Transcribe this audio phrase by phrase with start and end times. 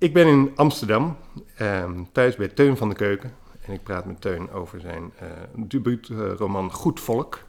[0.00, 1.16] Ik ben in Amsterdam,
[1.56, 3.34] ehm, thuis bij Teun van de Keuken.
[3.60, 7.42] En ik praat met Teun over zijn uh, debuutroman Goed Volk.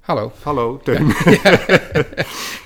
[0.00, 0.32] Hallo.
[0.42, 1.06] Hallo, Teun.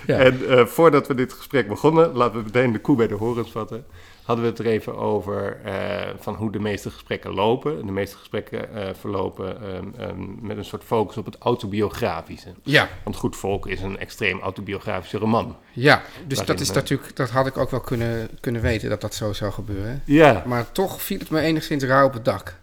[0.06, 0.19] Ja.
[0.27, 3.50] en uh, voordat we dit gesprek begonnen, laten we meteen de koe bij de horens
[3.50, 3.85] vatten
[4.22, 5.73] hadden we het er even over uh,
[6.18, 7.86] van hoe de meeste gesprekken lopen.
[7.86, 12.52] De meeste gesprekken uh, verlopen um, um, met een soort focus op het autobiografische.
[12.62, 12.88] Ja.
[13.05, 15.56] Want Goed Volk is een extreem autobiografische roman.
[15.73, 19.14] Ja, dus dat is natuurlijk, dat had ik ook wel kunnen, kunnen weten dat dat
[19.14, 20.02] zo zou gebeuren.
[20.05, 20.43] Ja.
[20.46, 22.60] Maar toch viel het me enigszins rauw op het dak.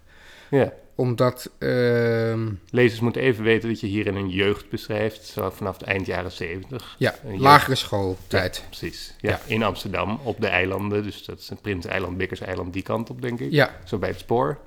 [0.49, 1.49] Ja omdat...
[1.59, 2.47] Uh...
[2.69, 6.05] Lezers moeten even weten dat je hier in een jeugd beschrijft, zo vanaf de eind
[6.05, 6.95] jaren zeventig.
[6.97, 8.55] Ja, lagere schooltijd.
[8.55, 9.13] Ja, precies.
[9.19, 11.03] Ja, ja, in Amsterdam, op de eilanden.
[11.03, 13.51] Dus dat is een Prinseiland, Bikkerseiland, die kant op, denk ik.
[13.51, 13.75] Ja.
[13.85, 14.57] Zo bij het spoor.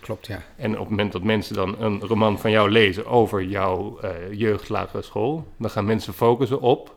[0.00, 0.42] Klopt, ja.
[0.56, 4.10] En op het moment dat mensen dan een roman van jou lezen over jouw uh,
[4.30, 6.96] jeugd, lagere school, dan gaan mensen focussen op...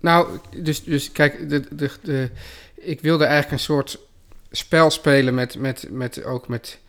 [0.00, 2.30] Nou, dus, dus kijk, de, de, de,
[2.74, 3.98] ik wilde eigenlijk een soort
[4.50, 6.82] spel spelen met, met, met ook met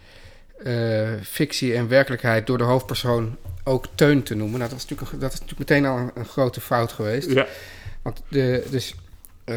[0.64, 4.60] uh, fictie en werkelijkheid door de hoofdpersoon ook Teun te noemen.
[4.60, 7.32] Nou, dat, is natuurlijk, dat is natuurlijk meteen al een, een grote fout geweest.
[7.32, 7.48] Ja.
[8.02, 8.96] Want de, dus,
[9.46, 9.56] uh,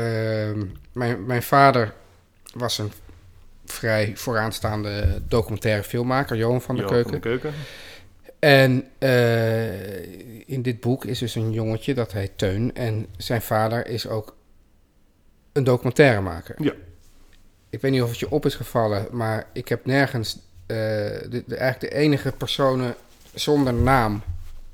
[0.92, 1.94] mijn, mijn vader
[2.54, 2.92] was een
[3.64, 7.22] vrij vooraanstaande documentaire filmmaker, Johan van der Johan Keuken.
[7.22, 7.58] Van de Keuken.
[8.38, 12.74] En uh, in dit boek is dus een jongetje, dat heet Teun.
[12.74, 14.36] En zijn vader is ook
[15.52, 16.54] een documentairemaker.
[16.62, 16.72] Ja.
[17.70, 20.38] Ik weet niet of het je op is gevallen, maar ik heb nergens
[20.68, 22.94] de, de, eigenlijk de enige personen
[23.34, 24.22] zonder naam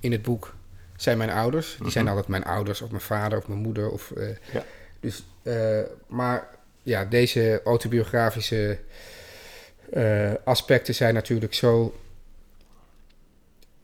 [0.00, 0.54] in het boek
[0.96, 1.68] zijn mijn ouders.
[1.70, 1.90] Die Mhm.
[1.90, 3.90] zijn altijd mijn ouders of mijn vader of mijn moeder.
[3.90, 4.64] Of, uh, Ja.
[5.00, 6.48] dus, uh, maar
[6.82, 8.78] ja, deze autobiografische
[9.94, 11.94] uh, aspecten zijn natuurlijk zo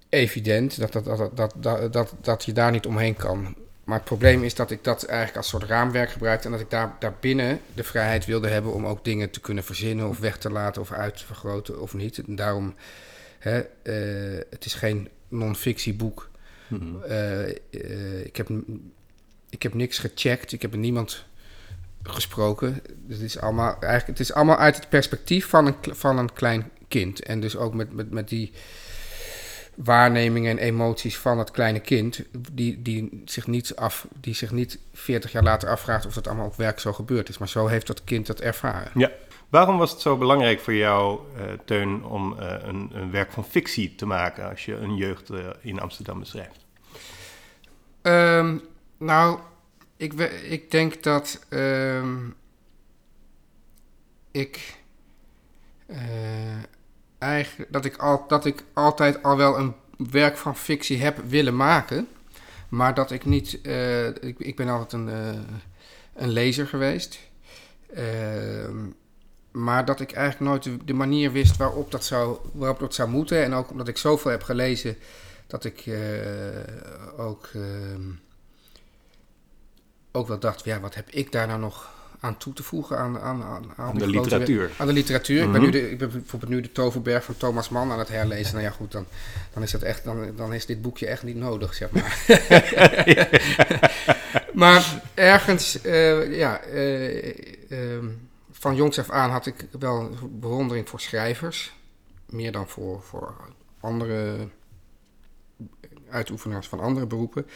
[0.09, 3.55] evident dat, dat, dat, dat, dat, dat, dat je daar niet omheen kan.
[3.91, 6.71] Maar het probleem is dat ik dat eigenlijk als soort raamwerk gebruikte en dat ik
[6.71, 10.51] daar, daarbinnen de vrijheid wilde hebben om ook dingen te kunnen verzinnen of weg te
[10.51, 12.19] laten of uit te vergroten of niet.
[12.19, 12.75] En daarom,
[13.39, 16.31] hè, uh, het is geen non-fictieboek.
[16.69, 16.85] Mhm.
[17.09, 18.49] Uh, uh, ik, heb,
[19.49, 21.25] ik heb niks gecheckt, ik heb niemand
[22.03, 22.83] gesproken.
[23.09, 26.71] Het is allemaal, eigenlijk, het is allemaal uit het perspectief van een, van een klein
[26.89, 27.23] kind.
[27.23, 28.53] En dus ook met, met, met die
[29.85, 34.79] waarnemingen en emoties van het kleine kind, die, die, zich niet af, die zich niet
[34.93, 37.39] 40 jaar later afvraagt of dat allemaal op werk zo gebeurd is.
[37.39, 38.91] Maar zo heeft dat kind dat ervaren.
[38.95, 39.11] Ja.
[39.49, 43.45] Waarom was het zo belangrijk voor jou, uh, Teun, om uh, een, een, werk van
[43.45, 46.67] fictie te maken als je een jeugd uh, in Amsterdam beschrijft?
[48.03, 48.63] Um,
[48.99, 49.39] nou,
[49.97, 50.13] ik,
[50.49, 52.35] ik denk dat um,
[54.31, 54.79] ik
[57.21, 59.75] eigenlijk dat ik, al, dat ik altijd al wel een
[60.11, 62.09] werk van fictie heb willen maken.
[62.69, 63.59] Maar dat ik niet.
[63.63, 65.41] Uh, ik, ik, ben altijd een, uh,
[66.15, 67.19] een lezer geweest.
[67.97, 68.69] Uh,
[69.51, 73.45] maar dat ik eigenlijk nooit de, manier wist waarop dat, zou, waarop dat zou moeten.
[73.45, 74.97] En ook omdat ik zoveel heb gelezen
[75.47, 75.91] dat ik
[77.17, 78.11] ook, ehm,
[80.13, 83.21] ook wel dacht: ja, wat heb ik daar nou nog aan toe te voegen aan,
[83.21, 84.71] aan, aan, aan de literatuur.
[84.77, 85.47] Aan de literatuur.
[85.47, 85.65] Mm -hmm.
[85.65, 88.09] ik, ben nu de, ik ben bijvoorbeeld nu de Toverberg van Thomas Mann aan het
[88.09, 88.53] herlezen.
[88.53, 89.07] Nou ja, goed, dan,
[89.53, 92.25] dan, is, dat echt, dan, dan is dit boekje echt niet nodig, zeg maar.
[94.63, 97.25] maar ergens, uh, ja, uh,
[97.69, 98.05] uh,
[98.51, 101.75] van jongs af aan had ik wel bewondering voor schrijvers.
[102.27, 103.35] Meer dan voor, voor
[103.81, 104.49] andere
[106.11, 107.47] uitoefenaars van andere beroepen.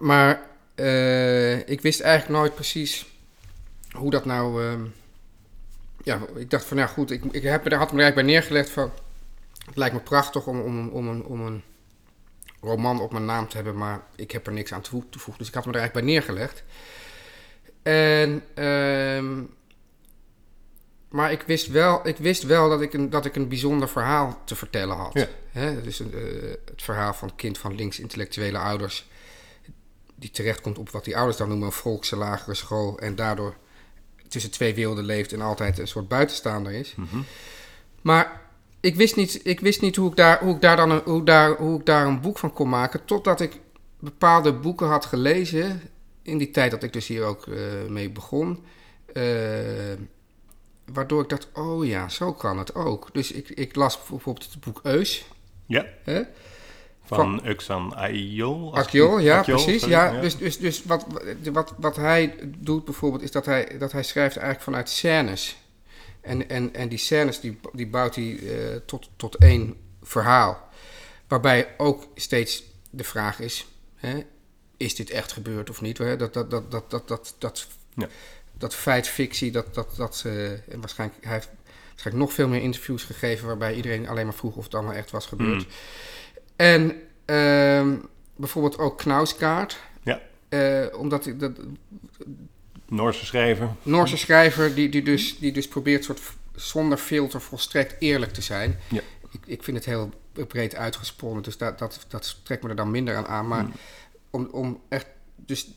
[0.00, 3.06] Maar uh, ik wist eigenlijk nooit precies
[3.92, 4.64] hoe dat nou.
[4.64, 4.74] Uh,
[6.02, 8.70] ja, ik dacht van, nou goed, ik, ik heb, had me er eigenlijk bij neergelegd
[8.70, 8.92] van.
[9.66, 11.62] Het lijkt me prachtig om, om, om, een, om een
[12.60, 15.38] roman op mijn naam te hebben, maar ik heb er niks aan toe te voegen.
[15.38, 16.62] Dus ik had me er eigenlijk bij neergelegd.
[17.82, 18.42] En.
[18.54, 19.44] Uh,
[21.08, 24.42] maar ik wist wel, ik wist wel dat, ik een, dat ik een bijzonder verhaal
[24.44, 25.12] te vertellen had.
[25.12, 25.26] Ja.
[25.50, 25.82] Hè?
[25.82, 26.06] Dus uh,
[26.64, 29.08] het verhaal van het kind van links-intellectuele ouders
[30.16, 33.54] die terechtkomt op wat die ouders dan noemen een volkse lagere school en daardoor
[34.28, 36.94] tussen twee werelden leeft en altijd een soort buitenstaander is.
[36.96, 37.24] Mm -hmm.
[38.02, 38.40] Maar
[38.80, 41.24] ik wist niet, ik wist niet hoe, ik daar, hoe, ik daar dan een, hoe,
[41.24, 43.60] daar, hoe ik daar een boek van kon maken, totdat ik
[43.98, 45.82] bepaalde boeken had gelezen
[46.22, 47.58] in die tijd dat ik dus hier ook uh,
[47.88, 48.64] mee begon.
[49.12, 49.22] Uh,
[50.92, 53.08] waardoor ik dacht, oh ja, zo kan het ook.
[53.12, 55.28] Dus ik, ik las bijvoorbeeld het boek Eus.
[55.66, 55.86] Ja.
[56.04, 56.22] Hè?
[57.06, 58.74] Van, Uxan Ayol.
[58.74, 59.80] Akjol, ja, precies.
[59.80, 60.12] Sorry, ja.
[60.12, 60.20] ja.
[60.20, 61.06] Dus, dus, dus wat,
[61.52, 65.56] wat, wat hij doet bijvoorbeeld, is dat hij, dat hij schrijft eigenlijk vanuit scènes.
[66.20, 68.52] En, en, en die scènes die, die bouwt hij uh,
[68.86, 70.68] tot, tot één verhaal.
[71.28, 74.24] Waarbij ook steeds de vraag is: hè,
[74.76, 75.96] is dit echt gebeurd of niet?
[75.96, 78.08] Dat, dat, dat, dat, dat, dat, dat ja.
[78.52, 81.48] dat feit fictie, dat, dat, dat uh, en waarschijnlijk, hij heeft
[81.88, 85.10] waarschijnlijk nog veel meer interviews gegeven waarbij iedereen alleen maar vroeg of het allemaal echt
[85.10, 85.62] was gebeurd.
[85.62, 85.70] Mm.
[86.56, 86.92] En
[87.24, 87.96] ehm,
[88.36, 89.78] bijvoorbeeld ook Knauskaart.
[90.02, 90.20] Ja.
[90.48, 91.52] Uh, omdat ik dat.
[92.88, 93.68] Noorse schrijver.
[93.82, 96.20] Noorse schrijver die, die, dus, die dus probeert soort
[96.54, 98.78] zonder filter volstrekt eerlijk te zijn.
[98.88, 99.00] Ja.
[99.30, 100.10] Ik, ik vind het heel
[100.48, 103.48] breed uitgesponnen, dus dat, dat, dat trekt me er dan minder aan aan.
[103.48, 103.72] Maar Mm.
[104.30, 105.06] om, om echt.
[105.36, 105.70] Dus,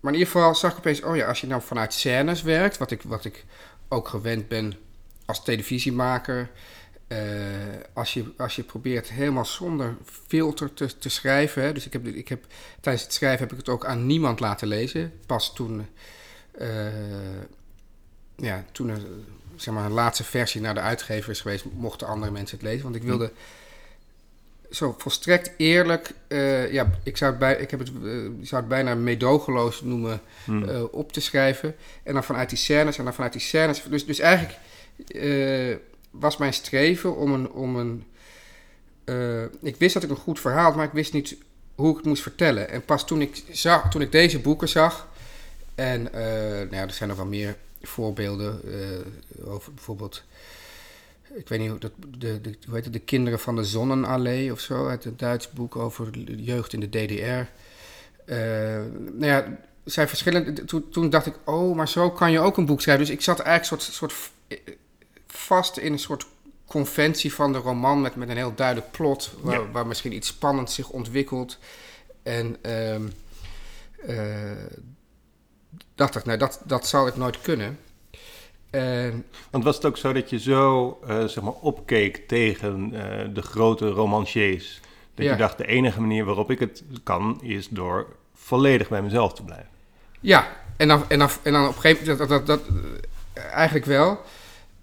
[0.00, 2.78] maar in ieder geval zag ik opeens, oh ja, als je nou vanuit scènes werkt,
[2.78, 3.44] wat ik, wat ik
[3.88, 4.74] ook gewend ben
[5.24, 6.50] als televisiemaker.
[7.12, 7.16] Uh,
[7.92, 11.62] als, je, als je probeert helemaal zonder filter te, te schrijven.
[11.62, 12.44] Hè, dus ik heb, ik heb,
[12.80, 15.12] tijdens het schrijven heb ik het ook aan niemand laten lezen.
[15.26, 15.86] Pas toen,
[16.60, 16.66] uh,
[18.36, 19.00] ja, toen er
[19.56, 22.82] zeg maar, een laatste versie naar de uitgever is geweest, mochten andere mensen het lezen.
[22.82, 23.32] Want ik wilde
[24.70, 28.68] zo volstrekt eerlijk, uh, ja, ik zou het, bij, ik heb het, uh, zou het
[28.68, 30.62] bijna medogeloos noemen, Hmm.
[30.62, 31.74] uh, op te schrijven.
[32.02, 33.82] En dan vanuit die scènes en dan vanuit die scènes.
[33.82, 34.58] Dus, dus eigenlijk
[36.12, 37.50] was mijn streven om een.
[37.50, 38.04] Om een
[39.62, 41.36] ik wist dat ik een goed verhaal had, maar ik wist niet
[41.74, 42.68] hoe ik het moest vertellen.
[42.68, 45.08] En pas toen ik, zag, toen ik deze boeken zag,
[45.74, 48.60] en nou ja, er zijn nog wel meer voorbeelden
[49.44, 50.24] over bijvoorbeeld
[51.34, 54.52] ik weet niet hoe dat, de, de, hoe heet het, de kinderen van de Zonnenallee
[54.52, 57.50] of zo, uit een Duits boek over de jeugd in de DDR.
[59.12, 60.64] Nou ja, zijn verschillende.
[60.64, 63.04] Toen, toen, dacht ik, oh, maar zo kan je ook een boek schrijven.
[63.04, 64.30] Dus ik zat eigenlijk soort, soort
[65.32, 66.26] vast in een soort
[66.66, 69.70] conventie van de roman met, met een heel duidelijk plot, waar, ja.
[69.70, 71.58] waar misschien iets spannends zich ontwikkelt.
[72.22, 73.12] En um,
[74.08, 74.50] uh,
[75.94, 77.78] dacht ik, nou, dat, dat zal ik nooit kunnen.
[78.70, 83.34] En, Want was het ook zo dat je zo uh, zeg maar opkeek tegen uh,
[83.34, 84.80] de grote romanciers?
[85.14, 85.32] Dat Ja.
[85.32, 89.42] je dacht, de enige manier waarop ik het kan, is door volledig bij mezelf te
[89.42, 89.68] blijven.
[90.20, 92.60] ja, en dan, en dan, en dan op een gegeven moment, dat, dat, dat,
[93.32, 94.20] eh, eigenlijk wel.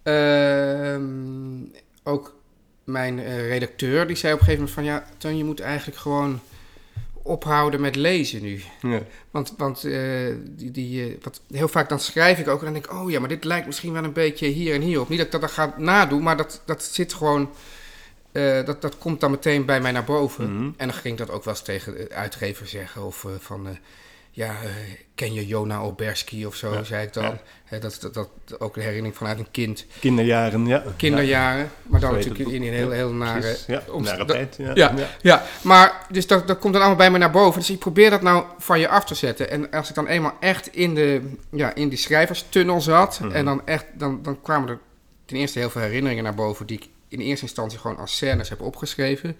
[0.09, 2.35] Ehm, ook
[2.83, 4.83] mijn eh, redacteur, die zei op een gegeven moment van...
[4.83, 6.39] Ja, Teun, je moet eigenlijk gewoon
[7.23, 8.61] ophouden met lezen nu.
[8.81, 9.01] Ja.
[9.31, 12.73] Want, want eh, die, die, eh, wat, heel vaak dan schrijf ik ook en dan
[12.73, 12.93] denk ik...
[12.93, 15.09] oh ja, maar dit lijkt misschien wel een beetje hier en hier op.
[15.09, 17.49] Niet dat ik dat dan ga nadoen, maar dat, dat zit gewoon...
[18.65, 20.55] dat, dat komt dan meteen bij mij naar boven.
[20.55, 20.63] Mhm.
[20.77, 23.05] En dan ging ik dat ook wel eens tegen de uitgever zeggen.
[23.05, 23.67] Of van,
[24.39, 24.69] ja, eh,
[25.15, 27.37] ken je Jona Oberski of zo, Ja, zei ik dan.
[27.69, 27.79] ja.
[27.79, 29.85] Dat, dat, dat ook een herinnering vanuit een kind.
[29.99, 30.83] Kinderjaren, ja.
[30.97, 33.57] Kinderjaren, maar dan natuurlijk in een heel, heel nare...
[33.97, 34.55] Nare tijd.
[34.57, 34.73] Ja.
[34.75, 34.93] ja.
[35.21, 37.59] Ja, maar dus dat, dat komt dan allemaal bij me naar boven.
[37.59, 39.49] Dus ik probeer dat nou van je af te zetten.
[39.49, 41.21] En als ik dan eenmaal echt in, de,
[41.51, 43.19] ja, in die schrijverstunnel zat...
[43.19, 43.31] Mhm.
[43.31, 44.79] en dan echt, dan, dan kwamen er
[45.25, 46.65] ten eerste heel veel herinneringen naar boven...
[46.65, 49.37] die ik in eerste instantie gewoon als scènes heb opgeschreven.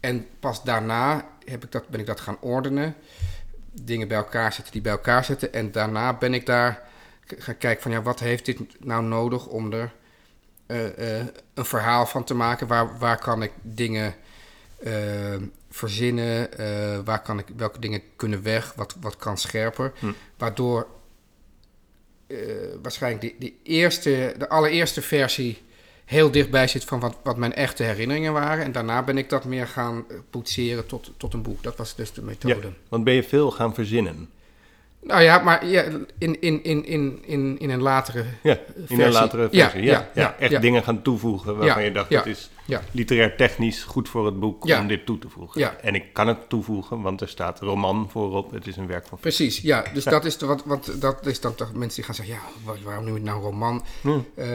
[0.00, 2.94] En pas daarna heb ik dat, ben ik dat gaan ordenen.
[3.72, 5.52] Dingen bij elkaar zetten die bij elkaar zetten.
[5.52, 6.82] En daarna ben ik daar
[7.38, 7.90] gaan kijken van...
[7.90, 9.92] ja, wat heeft dit nou nodig om er
[10.66, 12.66] eh, eh, een verhaal van te maken?
[12.66, 14.14] Waar, waar kan ik dingen
[14.82, 14.92] eh,
[15.70, 16.48] verzinnen?
[17.04, 18.72] Waar kan ik, welke dingen kunnen weg?
[18.76, 19.92] Wat, wat kan scherper?
[19.98, 20.12] Hm.
[20.36, 20.86] Waardoor
[22.82, 25.62] waarschijnlijk de, de, eerste, de allereerste versie
[26.12, 28.64] heel dichtbij zit van wat, wat mijn echte herinneringen waren.
[28.64, 31.62] En daarna ben ik dat meer gaan eh, poetseren tot, tot een boek.
[31.62, 32.72] Dat was dus de methode.
[32.88, 34.28] Want ben je veel gaan verzinnen?
[35.04, 35.82] Nou ja, maar ja,
[36.18, 39.04] in, in, in, in, in, in een latere Ja, in versie.
[39.04, 39.88] een latere Ja, versie.
[39.88, 42.50] Ja, ja, echt dingen gaan toevoegen waarvan je dacht, ja, dat is
[42.90, 44.80] literair technisch goed voor het boek Ja.
[44.80, 45.60] om dit toe te voegen.
[45.60, 45.76] Ja.
[45.80, 48.50] En ik kan het toevoegen, want er staat roman voorop.
[48.50, 49.18] Het is een werk van...
[49.18, 49.84] Precies, ja.
[49.94, 52.40] Dus dat is de, wat, wat, dat is dan toch mensen die gaan zeggen, ja,
[52.64, 53.84] wa- waarom noem je het nou roman?
[54.00, 54.18] Hm.
[54.34, 54.46] Eh,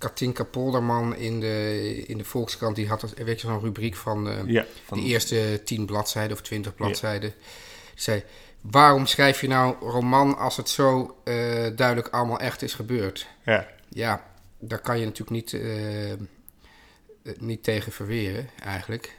[0.00, 4.36] Katinka Polderman in de, in de Volkskrant, die had weet je, zo'n rubriek van, eh,
[4.46, 7.30] Ja, van, de eerste tien bladzijden of twintig bladzijden.
[7.30, 8.22] Die zei,
[8.60, 11.34] waarom schrijf je nou roman als het zo eh,
[11.76, 13.26] duidelijk allemaal echt is gebeurd?
[13.44, 13.66] ja.
[13.92, 14.24] Ja,
[14.58, 19.18] daar kan je natuurlijk niet, eh, niet tegen verweren, eigenlijk.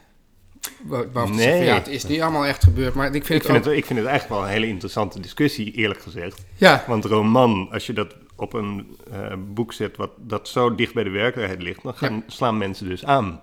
[0.82, 1.64] Behalve zeggen, Nee.
[1.64, 3.64] ja, het is niet allemaal echt gebeurd, maar ik vind Ik het vind, ook...
[3.64, 6.44] het, ik vind het eigenlijk wel een hele interessante discussie, eerlijk gezegd.
[6.54, 10.94] Ja, Want roman, als je dat op een eh, boek zet wat dat zo dicht
[10.94, 13.40] bij de werkelijkheid ligt, dan gaan, slaan mensen dus aan.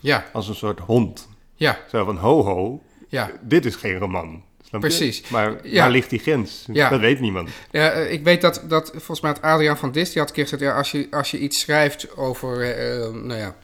[0.00, 1.28] ja, Als een soort hond.
[1.54, 3.30] ja, Zo van, ho ho, ja.
[3.40, 4.42] dit is geen roman.
[4.70, 5.28] Precies.
[5.28, 5.80] Maar Ja.
[5.82, 6.64] waar ligt die grens?
[6.72, 6.88] Ja.
[6.88, 7.48] Dat weet niemand.
[7.70, 10.34] ja eh, ik weet dat, dat volgens mij had Adriaan van Dis, die had een
[10.34, 10.62] keer gezegd...
[10.62, 13.56] Ja, als, je, als je iets schrijft over, eh, nou ja,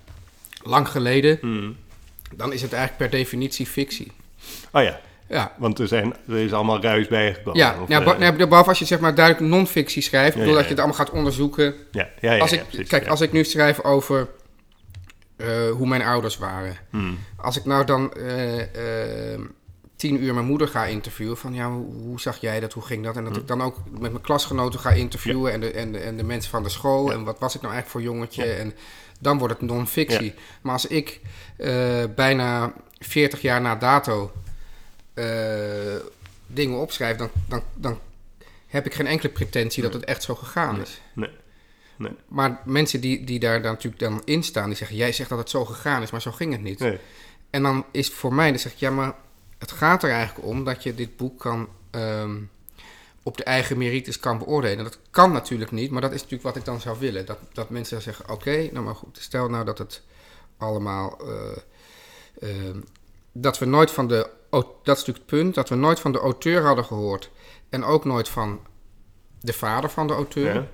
[0.62, 1.38] lang geleden...
[1.40, 1.76] Hmm.
[2.35, 4.12] dan is het eigenlijk per definitie fictie.
[4.73, 7.59] Oh ja, Ja, want er, zijn, er is allemaal ruis bijgekomen.
[7.61, 10.33] ja, Of, ja, eh, ba- nee, behalve als je zeg maar duidelijk non-fictie schrijft...
[10.33, 11.75] Ja, bedoel ja, dat je het allemaal gaat onderzoeken...
[11.90, 14.28] ja, ja, ja, als ik, precies, kijk, als ik nu schrijf over
[15.37, 16.76] eh, hoe mijn ouders waren.
[16.90, 17.18] Hmm.
[17.37, 19.40] Als ik nou dan eh,
[19.97, 21.37] tien uur mijn moeder ga interviewen.
[21.37, 22.73] Van ja, hoe, hoe zag jij dat?
[22.73, 23.16] Hoe ging dat?
[23.16, 25.52] En dat ik dan ook met mijn klasgenoten ga interviewen.
[25.52, 27.12] En, de, en, de, en de mensen van de school.
[27.12, 28.45] En wat was ik nou eigenlijk voor jongetje?
[28.45, 28.75] En
[29.21, 30.35] dan wordt het non-fictie.
[30.62, 31.21] Maar als ik
[32.14, 34.33] bijna 40 jaar na dato
[36.47, 37.99] dingen opschrijf, dan, dan, dan
[38.67, 41.01] heb ik geen enkele pretentie dat het echt zo gegaan is.
[41.13, 41.31] Nee.
[41.97, 42.13] Nee.
[42.29, 45.39] Maar mensen die, die daar dan natuurlijk dan in staan, die zeggen: Jij zegt dat
[45.39, 46.79] het zo gegaan is, maar zo ging het niet.
[46.79, 46.99] Nee.
[47.51, 49.15] En dan is voor mij, dan zeg ik: Ja, maar
[49.59, 51.69] het gaat er eigenlijk om dat je dit boek kan.
[51.91, 52.37] ehm,
[53.23, 54.85] op de eigen merites kan beoordelen.
[54.85, 57.27] Dat kan natuurlijk niet, maar dat is natuurlijk wat ik dan zou willen.
[57.27, 60.03] Dat, dat mensen dan zeggen: Oké, nou maar goed, stel nou dat het
[60.57, 61.19] allemaal.
[61.29, 61.57] eh,
[62.51, 62.81] ehm,
[63.33, 64.31] dat we nooit van de.
[64.63, 67.31] Dat is natuurlijk het punt, dat we nooit van de auteur hadden gehoord.
[67.69, 68.61] En ook nooit van
[69.41, 70.55] de vader van de auteur.
[70.55, 70.67] Ja.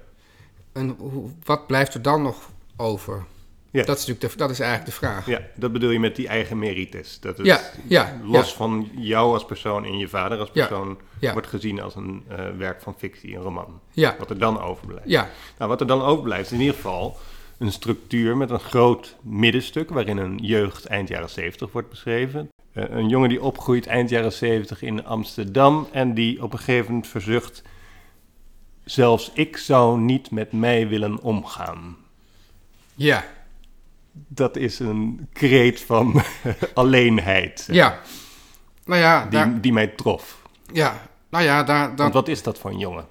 [0.73, 0.97] En
[1.45, 3.25] wat blijft er dan nog over?
[3.71, 3.85] Ja.
[3.85, 5.27] Dat, is natuurlijk de, dat is eigenlijk de vraag.
[5.27, 7.21] Ja, dat bedoel je met die eigen merites.
[7.21, 11.47] Dat het Ja, ja, los van jou als persoon en je vader als persoon wordt
[11.47, 13.81] gezien als een eh, werk van fictie, een roman.
[13.91, 15.09] Ja, Wat er dan overblijft.
[15.09, 17.17] ja, Nou, wat er dan overblijft is in ieder geval
[17.59, 22.49] een structuur met een groot middenstuk waarin een jeugd eind jaren 70 wordt beschreven.
[22.73, 26.87] Eh, een jongen die opgroeit eind jaren 70 in Amsterdam en die op een gegeven
[26.87, 27.63] moment verzucht,
[28.85, 31.97] zelfs ik zou niet met mij willen omgaan.
[32.95, 33.25] ja,
[34.13, 36.23] Dat is een kreet van
[36.75, 38.01] alleenheid ja.
[38.85, 40.43] Nou ja, die, daar, die mij trof.
[40.73, 43.07] ja, nou ja, daar, Want wat is dat voor een jongen?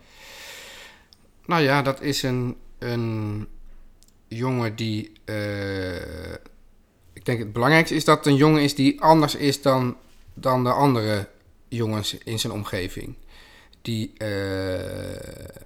[1.45, 3.47] nou ja, dat is een, een
[4.27, 5.11] jongen die...
[5.25, 6.33] eh,
[7.21, 9.97] ik denk het belangrijkste is dat het een jongen is die anders is dan,
[10.33, 11.27] dan de andere
[11.67, 13.15] jongens in zijn omgeving.
[13.81, 15.59] Die eh,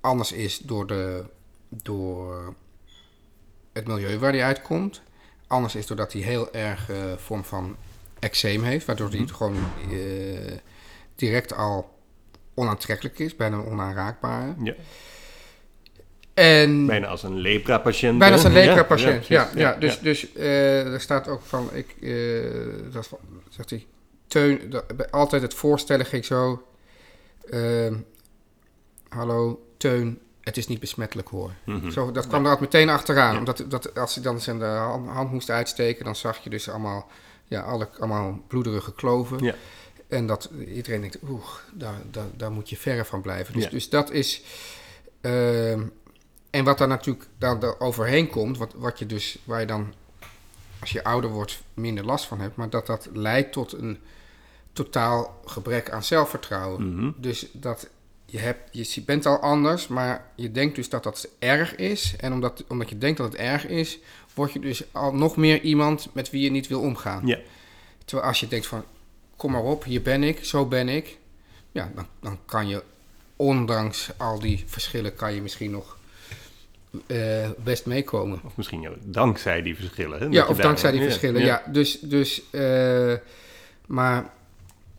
[0.00, 1.24] anders is door, de,
[1.68, 2.54] door
[3.72, 5.02] het milieu waar hij uitkomt.
[5.46, 7.76] Anders is doordat hij heel erg eh, vorm van
[8.18, 9.56] eczeem heeft, waardoor hij het gewoon
[9.90, 10.56] eh,
[11.14, 11.98] direct al
[12.54, 14.54] onaantrekkelijk is, bijna onaanraakbaar.
[14.62, 14.74] Ja,
[16.34, 18.18] En bijna als een lepra-patiënt.
[18.18, 22.92] Bijna als een lepra-patiënt, ja, ja, Dus, dus eh, er staat ook van, ik, eh,
[22.92, 23.10] dat,
[23.48, 23.86] zegt hij,
[24.26, 26.66] Teun, dat, altijd het voorstellen ging zo,
[27.50, 27.94] ehm,
[29.08, 31.50] hallo Teun, het is niet besmettelijk hoor.
[31.64, 31.90] Mhm.
[31.90, 33.38] Zo, dat kwam er altijd meteen achteraan, Ja.
[33.38, 36.68] omdat dat, als hij dan zijn de hand, hand moest uitsteken, dan zag je dus
[36.68, 37.10] allemaal,
[37.48, 39.44] ja, alle, allemaal bloederige kloven.
[39.44, 39.54] Ja.
[40.08, 43.54] En dat iedereen denkt, oeh, daar, daar, daar moet je verre van blijven.
[43.54, 43.70] Dus, Ja.
[43.70, 44.42] dus dat is.
[45.20, 45.82] ehm,
[46.52, 49.94] en wat daar natuurlijk dan er overheen komt, wat, wat je dus, waar je dan,
[50.80, 53.98] als je ouder wordt, minder last van hebt, maar dat dat leidt tot een
[54.72, 56.96] totaal gebrek aan zelfvertrouwen.
[56.96, 57.10] Mhm.
[57.16, 57.88] Dus dat
[58.24, 62.14] je, hebt, je bent al anders, maar je denkt dus dat dat erg is.
[62.16, 63.98] En omdat, omdat je denkt dat het erg is,
[64.34, 67.36] word je dus al nog meer iemand met wie je niet wil omgaan.
[68.04, 68.84] Terwijl als je denkt van,
[69.36, 71.18] kom maar op, hier ben ik, zo ben ik.
[71.70, 72.82] Ja, dan, dan kan je,
[73.36, 76.00] ondanks al die verschillen, kan je misschien nog
[77.06, 78.40] eh, best meekomen.
[78.44, 80.18] Of misschien ja, dankzij die verschillen.
[80.18, 80.26] Hè?
[80.26, 81.62] Ja, of dankzij die verschillen, ja.
[81.66, 83.14] Dus, dus eh,
[83.86, 84.32] maar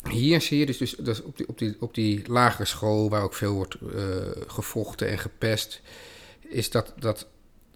[0.09, 3.21] hier zie je dus, dus, dus op, die, op, die, op die lagere school, waar
[3.21, 4.01] ook veel wordt eh,
[4.47, 5.81] gevochten en gepest,
[6.39, 7.27] is dat, dat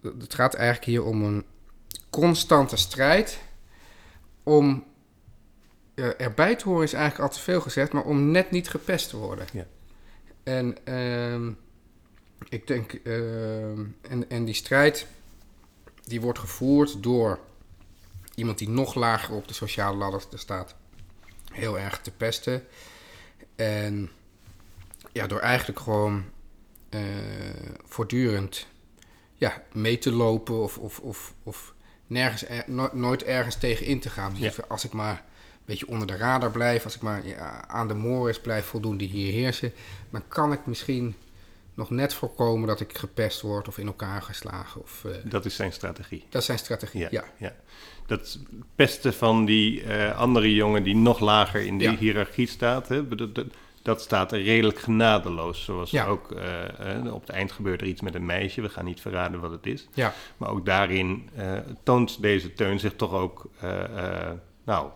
[0.02, 1.44] het gaat eigenlijk hier om een
[2.10, 3.38] constante strijd
[4.42, 4.84] om
[6.18, 9.16] erbij te horen is eigenlijk al te veel gezegd, maar om net niet gepest te
[9.16, 9.46] worden.
[9.52, 9.66] Ja.
[10.42, 11.50] En ehm,
[12.48, 15.06] ik denk, ehm, en, en die strijd
[16.04, 17.38] die wordt gevoerd door
[18.34, 20.74] iemand die nog lager op de sociale ladder staat,
[21.52, 22.64] heel erg te pesten.
[23.56, 24.10] En
[25.12, 26.24] ja, door eigenlijk gewoon
[26.88, 27.00] eh,
[27.84, 28.66] voortdurend
[29.34, 31.74] ja, mee te lopen of, of, of, of
[32.06, 34.34] nergens, er- no- nooit ergens tegen in te gaan.
[34.34, 34.64] Dus Ja.
[34.68, 37.94] als ik maar een beetje onder de radar blijf, als ik maar ja, aan de
[37.94, 39.72] mores blijf voldoen die hier heersen,
[40.10, 41.14] dan kan ik misschien
[41.78, 44.80] nog net voorkomen dat ik gepest word of in elkaar geslagen.
[44.80, 46.24] Of, eh, Dat is zijn strategie.
[46.28, 47.24] dat is zijn strategie, Ja, ja.
[47.36, 47.52] ja.
[48.06, 48.38] Dat
[48.74, 51.96] pesten van die eh, andere jongen die nog lager in de Ja.
[51.96, 53.46] hiërarchie staat, hè, dat, dat,
[53.82, 55.64] dat staat er redelijk genadeloos.
[55.64, 56.06] Zoals Ja.
[56.06, 58.60] ook eh, op het eind gebeurt er iets met een meisje.
[58.60, 59.88] We gaan niet verraden wat het is.
[59.94, 61.30] Ja, Maar ook daarin
[61.82, 63.50] toont deze teun zich toch ook,
[64.64, 64.90] nou,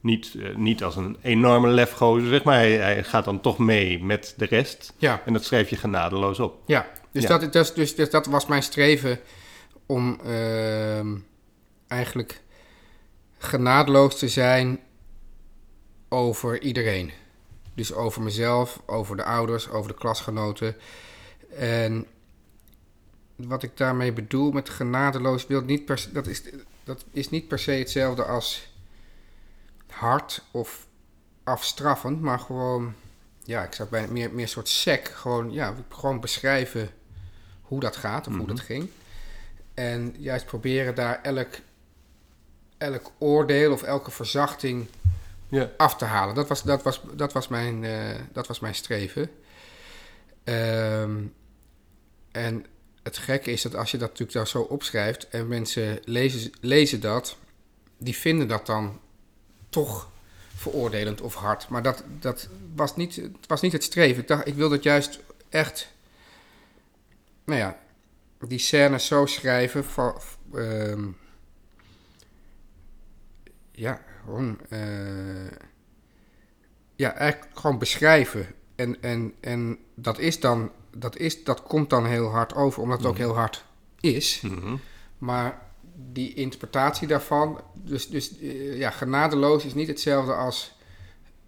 [0.00, 2.54] niet, eh, niet als een enorme lefgozer, zeg maar.
[2.54, 4.92] Hij, hij gaat dan toch mee met de rest.
[4.96, 5.22] ja.
[5.24, 6.62] En dat schrijf je genadeloos op.
[6.66, 7.38] Ja, dus, Ja.
[7.38, 9.20] Dat, dus, dus dat was mijn streven
[9.86, 11.16] om ehm,
[11.88, 12.40] eigenlijk
[13.38, 14.80] genadeloos te zijn
[16.08, 17.10] over iedereen.
[17.74, 20.76] Dus over mezelf, over de ouders, over de klasgenoten.
[21.56, 22.06] En
[23.36, 26.42] wat ik daarmee bedoel met genadeloos, wil niet per, se- dat, is,
[26.84, 28.72] dat is niet per se hetzelfde als
[29.98, 30.86] hard of
[31.44, 32.94] afstraffend, maar gewoon,
[33.42, 36.90] ja, ik zou bijna meer, meer soort sec, gewoon, ja, gewoon beschrijven
[37.62, 38.54] hoe dat gaat of hoe Mhm.
[38.54, 38.88] dat ging.
[39.74, 41.48] En juist proberen daar elk,
[42.78, 44.86] elk oordeel of elke verzachting
[45.76, 46.34] af te halen.
[46.34, 49.30] Dat was, dat was, dat was, mijn, eh, dat was mijn streven.
[50.44, 51.16] Ehm,
[52.32, 52.66] en
[53.02, 57.00] het gekke is dat als je dat natuurlijk daar zo opschrijft en mensen lezen, lezen
[57.00, 57.36] dat,
[57.98, 59.00] die vinden dat dan
[59.68, 60.08] toch
[60.54, 61.68] veroordelend of hard.
[61.68, 64.22] Maar dat, dat was, niet, het was niet het streven.
[64.22, 65.92] Ik dacht, ik wil dat juist echt,
[67.44, 67.78] nou ja,
[68.46, 70.20] die scènes zo schrijven van,
[70.54, 71.08] ehm,
[73.72, 75.50] ja, gewoon, eh,
[76.96, 78.46] ja, eigenlijk gewoon beschrijven.
[78.74, 82.98] En, en, en dat is dan, dat, is, dat komt dan heel hard over, omdat
[82.98, 83.64] het ook heel hard
[84.00, 84.40] is.
[84.40, 84.76] Mhm.
[85.18, 85.67] Maar
[86.00, 90.72] die interpretatie daarvan, dus, dus eh, ja, genadeloos is niet hetzelfde als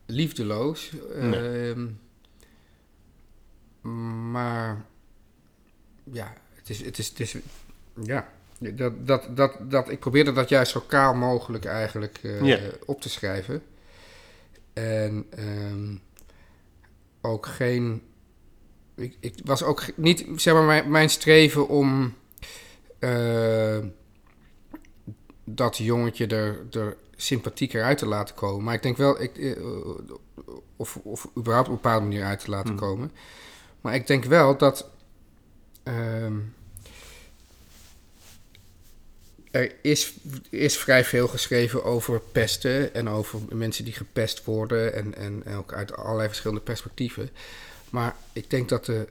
[0.06, 0.92] liefdeloos.
[1.14, 1.70] Nee.
[1.70, 1.86] Ehm,
[4.30, 4.84] maar
[6.12, 7.36] ja, het is, het is, het is
[8.02, 8.28] ja,
[8.58, 13.08] dat, dat, dat, dat, ik probeerde dat juist zo kaal mogelijk eigenlijk eh, op te
[13.08, 13.62] schrijven.
[14.72, 15.96] En ehm,
[17.20, 18.02] ook geen.
[18.94, 22.14] Ik, ik was ook niet, zeg maar, mijn, mijn streven om
[22.98, 23.78] eh,
[25.54, 28.64] dat jongetje er, er sympathieker uit te laten komen.
[28.64, 29.56] Maar ik denk wel, ik, eh,
[30.76, 32.78] of, of überhaupt op een bepaalde manier uit te laten Mm.
[32.78, 33.12] komen.
[33.80, 34.88] Maar ik denk wel dat.
[35.82, 36.36] ehm,
[39.50, 40.14] er is,
[40.50, 45.56] is vrij veel geschreven over pesten en over mensen die gepest worden en, en, en
[45.56, 47.30] ook uit allerlei verschillende perspectieven.
[47.90, 49.08] Maar ik denk dat de,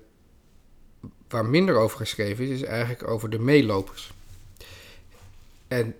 [1.28, 4.14] waar minder over geschreven is, is eigenlijk over de meelopers.
[5.68, 5.96] En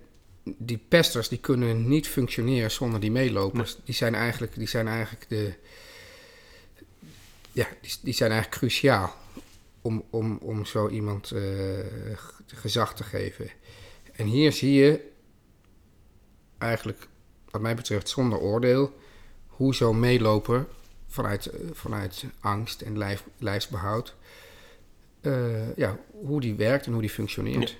[0.58, 3.76] die pesters die kunnen niet functioneren zonder die meelopers.
[3.84, 5.52] Die zijn eigenlijk, die zijn eigenlijk de.
[7.52, 9.14] Ja, die, die zijn eigenlijk cruciaal
[9.82, 11.26] om, om, om zo iemand
[12.14, 13.50] g- gezag te geven.
[14.12, 15.08] En hier zie je
[16.58, 17.08] eigenlijk,
[17.50, 18.98] wat mij betreft, zonder oordeel,
[19.46, 20.66] hoe zo'n meeloper
[21.08, 24.14] vanuit, eh, vanuit angst en lijf, lijfsbehoud,
[25.20, 27.76] eh, ja, hoe die werkt en hoe die functioneert.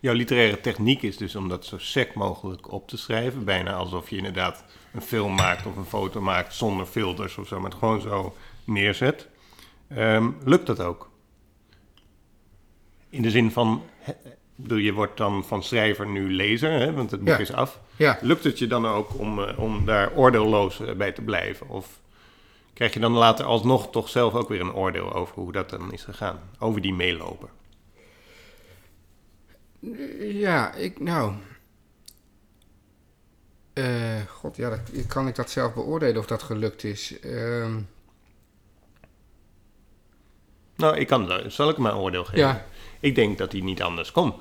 [0.00, 3.44] Jouw literaire techniek is dus om dat zo sec mogelijk op te schrijven.
[3.44, 7.60] Bijna alsof je inderdaad een film maakt of een foto maakt zonder filters of zo,
[7.60, 9.28] maar het gewoon zo neerzet.
[9.88, 11.10] Ehm, lukt dat ook?
[13.10, 13.82] In de zin van,
[14.54, 17.38] bedoel, je wordt dan van schrijver nu lezer, hè, want het boek Ja.
[17.38, 17.80] is af.
[17.96, 21.68] Ja, Lukt het je dan ook om, eh, om daar oordeelloos eh, bij te blijven?
[21.68, 22.00] Of
[22.74, 25.92] krijg je dan later alsnog toch zelf ook weer een oordeel over hoe dat dan
[25.92, 26.40] is gegaan?
[26.58, 27.48] Over die meeloper.
[30.20, 31.34] Ja ik, nou.
[33.72, 37.20] Eh, God, ja, dat, kan ik dat zelf beoordelen of dat gelukt is?
[37.20, 37.80] Ehm,
[40.76, 42.38] Nou, ik kan, zal ik mijn oordeel geven?
[42.38, 42.66] ja,
[43.00, 44.34] Ik denk dat hij niet anders kon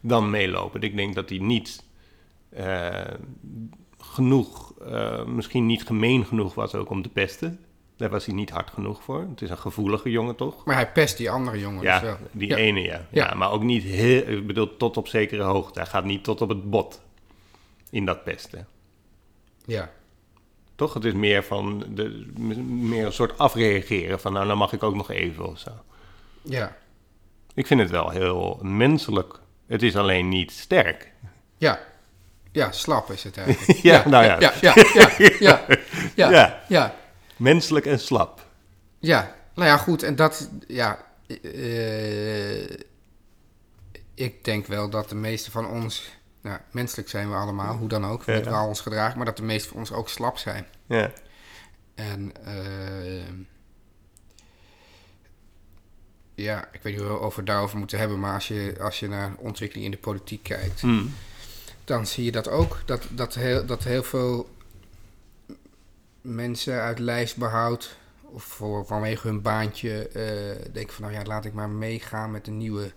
[0.00, 0.82] dan meelopen.
[0.82, 1.82] Ik denk dat hij niet
[2.48, 3.14] eh,
[3.98, 7.60] genoeg, eh, misschien niet gemeen genoeg was ook om te pesten.
[7.96, 9.26] Daar was hij niet hard genoeg voor.
[9.30, 10.64] Het is een gevoelige jongen toch?
[10.64, 12.16] maar hij pest die andere jongen dus Ja, wel.
[12.32, 12.56] die Ja.
[12.56, 12.92] ene ja.
[13.10, 13.26] ja.
[13.28, 13.34] Ja.
[13.34, 15.78] Maar ook niet heel, ik bedoel, tot op zekere hoogte.
[15.78, 17.00] Hij gaat niet tot op het bot
[17.90, 18.66] in dat pesten.
[19.64, 19.90] Ja,
[20.74, 20.94] Toch?
[20.94, 22.26] Het is meer van de,
[22.68, 25.70] meer een soort afreageren van nou, dan mag ik ook nog even of zo.
[26.42, 26.76] ja,
[27.54, 29.40] Ik vind het wel heel menselijk.
[29.66, 31.12] Het is alleen niet sterk.
[31.58, 31.78] ja.
[32.52, 33.78] Ja, slap is het eigenlijk.
[33.90, 34.40] Ja, nou ja.
[34.40, 35.64] Ja, ja, ja, ja, ja,
[36.14, 36.62] ja, Ja.
[36.68, 36.94] ja.
[37.36, 38.46] Menselijk en slap.
[38.98, 40.02] Ja, nou ja, goed.
[40.02, 41.04] En dat, ja.
[41.42, 42.70] eh,
[44.14, 46.14] ik denk wel dat de meeste van ons.
[46.42, 48.24] Nou, menselijk zijn we allemaal, hoe dan ook.
[48.24, 48.42] We Ja.
[48.50, 50.66] wel ons gedragen, maar dat de meeste van ons ook slap zijn.
[50.86, 51.12] Ja.
[51.94, 52.32] En.
[52.44, 53.22] eh,
[56.34, 59.08] ja, ik weet niet of we het daarover moeten hebben, maar als je, als je
[59.08, 60.82] naar ontwikkeling in de politiek kijkt.
[60.82, 61.14] Mm.
[61.84, 62.82] dan zie je dat ook.
[62.86, 64.48] Dat, dat, heel, dat heel veel
[66.26, 71.52] mensen uit lijstbehoud of voor, vanwege hun baantje eh, denken van nou ja, laat ik
[71.52, 72.92] maar meegaan met de nieuwe,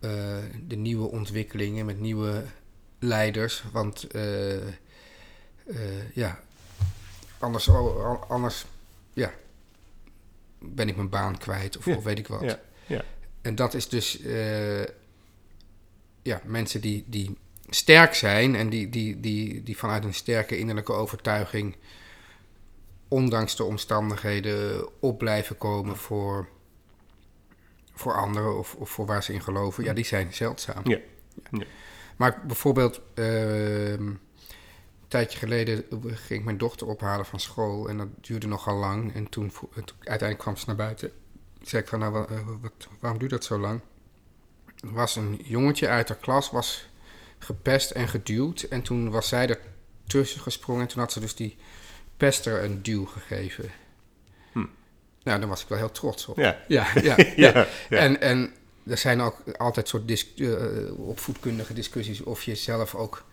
[0.00, 2.44] eh, de nieuwe ontwikkelingen, met nieuwe
[2.98, 3.64] leiders.
[3.72, 4.68] Want eh,
[6.12, 6.40] ja,
[7.38, 7.68] anders,
[8.28, 8.66] anders
[9.12, 9.32] ja,
[10.58, 12.42] ben ik mijn baan kwijt of, Ja, of weet ik wat.
[12.42, 13.04] ja, ja.
[13.40, 14.18] En dat is dus
[16.22, 17.36] ja, mensen die, die
[17.68, 21.76] sterk zijn en die, die, die, die vanuit een sterke innerlijke overtuiging,
[23.08, 26.48] ondanks de omstandigheden, op blijven komen voor,
[27.94, 29.84] voor anderen of, of voor waar ze in geloven.
[29.84, 30.82] Ja, die zijn zeldzaam.
[30.84, 30.98] Ja.
[31.50, 31.64] Ja.
[32.16, 34.12] Maar bijvoorbeeld, ehm,
[35.08, 37.88] tijdje geleden ging ik mijn dochter ophalen van school.
[37.88, 39.14] En dat duurde nogal lang.
[39.14, 39.52] En toen,
[39.98, 41.12] uiteindelijk kwam ze naar buiten.
[41.62, 43.80] Zei ik van, nou, eh, wat, waarom duurt dat zo lang?
[44.80, 46.88] Er was een jongetje uit haar klas, was
[47.38, 48.62] gepest en geduwd.
[48.62, 49.58] En toen was zij er
[50.06, 50.82] tussen gesprongen.
[50.82, 51.56] En toen had ze dus die
[52.16, 53.70] pester een duw gegeven.
[54.52, 54.64] Hm.
[55.22, 56.36] Nou, daar was ik wel heel trots op.
[56.36, 56.58] Ja.
[56.68, 57.32] Ja, ja, ja.
[57.36, 57.98] Ja, ja.
[57.98, 58.52] En, en
[58.86, 63.24] er zijn ook altijd soort dis- eh, opvoedkundige discussies of je zelf ook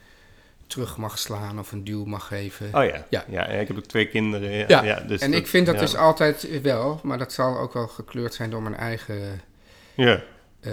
[0.68, 2.66] terug mag slaan of een duw mag geven.
[2.76, 3.06] Oh ja.
[3.10, 3.26] Ja.
[3.30, 3.46] ja.
[3.48, 4.52] ik heb ook twee kinderen.
[4.52, 5.82] Ja, Ja, ja, dus en ik vind dat ja.
[5.82, 9.42] dus altijd wel, maar dat zal ook wel gekleurd zijn door mijn eigen
[9.96, 10.24] Ja,
[10.60, 10.72] eh,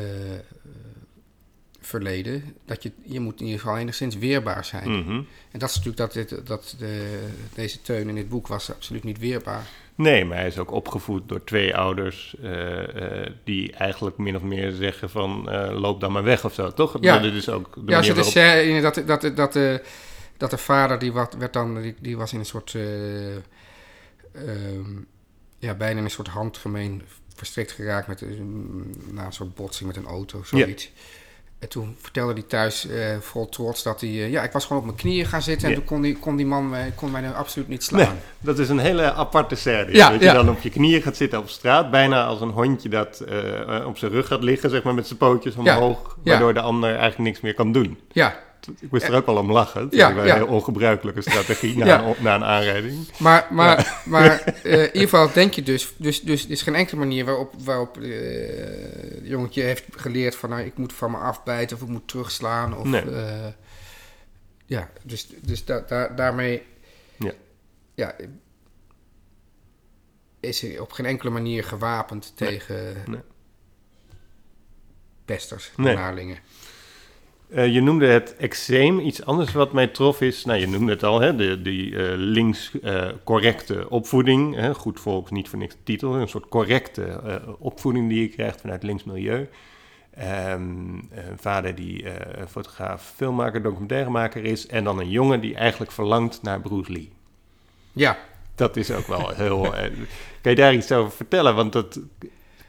[1.91, 2.57] verleden.
[2.65, 4.91] Dat je, je moet in ieder geval enigszins weerbaar zijn.
[4.91, 5.23] mhm.
[5.51, 7.19] En dat is natuurlijk dat, dit, dat de,
[7.55, 9.67] deze teun in dit boek was absoluut niet weerbaar.
[9.95, 14.43] Nee, maar hij is ook opgevoed door twee ouders eh, eh, die eigenlijk min of
[14.43, 16.97] meer zeggen van eh, loop dan maar weg of zo, toch?
[17.01, 17.19] Ja.
[17.19, 18.83] Dat is ook de Ja, de waarop...
[18.83, 19.83] dat, dat, dat, dat, de,
[20.37, 23.43] dat de vader, die, wat, werd dan, die, die was in een soort, eh, ehm,
[25.59, 27.03] ja, bijna in een soort handgemeen
[27.35, 28.25] verstrikt geraakt met
[29.11, 30.91] na een soort botsing met een auto of zoiets.
[31.61, 34.79] En toen vertelde hij thuis eh, vol trots dat hij, eh, ja, ik was gewoon
[34.79, 37.21] op mijn knieën gaan zitten en toen kon, die, kon die man mij, kon mij
[37.21, 38.01] nou absoluut niet slaan.
[38.01, 38.09] Nee,
[38.41, 39.57] dat is een hele aparte.
[39.93, 42.89] Ja, dat je dan op je knieën gaat zitten op straat, bijna als een hondje
[42.89, 46.31] dat eh, op zijn rug gaat liggen, zeg maar, met zijn pootjes omhoog, ja.
[46.31, 47.99] waardoor de ander eigenlijk niks meer kan doen.
[48.13, 48.39] Ja,
[48.81, 49.87] Ik moest er ook wel om lachen.
[49.91, 50.17] Ja, ja.
[50.17, 52.03] een heel ongebruikelijke strategie na, Ja.
[52.05, 53.09] een, na een aanrijding.
[53.19, 56.75] Maar, maar, maar eh, in ieder geval denk je dus, dus, dus er is geen
[56.75, 58.11] enkele manier waarop, waarop eh,
[59.15, 62.77] het jongetje heeft geleerd van nou, ik moet van me afbijten of ik moet terugslaan.
[62.77, 63.03] Of, Nee.
[63.11, 63.47] eh,
[64.67, 66.63] ja, dus, dus da, da- daarmee
[67.17, 67.33] Ja.
[67.95, 68.15] ja,
[70.41, 72.49] is hij op geen enkele manier gewapend Nee.
[72.49, 73.21] tegen Nee.
[75.25, 75.97] pesters, Nee.
[77.51, 78.99] Eh, je noemde het eczeem.
[78.99, 82.13] Iets anders wat mij trof is, nou je noemde het al, hè, de, die eh,
[82.17, 84.55] links eh, correcte opvoeding.
[84.55, 86.15] Hè, goed volk, niet voor niks titel.
[86.15, 87.21] Een soort correcte
[87.59, 89.49] opvoeding die je krijgt vanuit links milieu.
[90.11, 92.05] Ehm, een vader die
[92.49, 94.67] fotograaf, filmmaker, documentairemaker is.
[94.67, 97.13] En dan een jongen die eigenlijk verlangt naar Bruce Lee.
[97.93, 98.19] Ja,
[98.55, 99.61] Dat is ook wel heel...
[100.41, 101.55] kan je daar iets over vertellen?
[101.55, 102.01] Want dat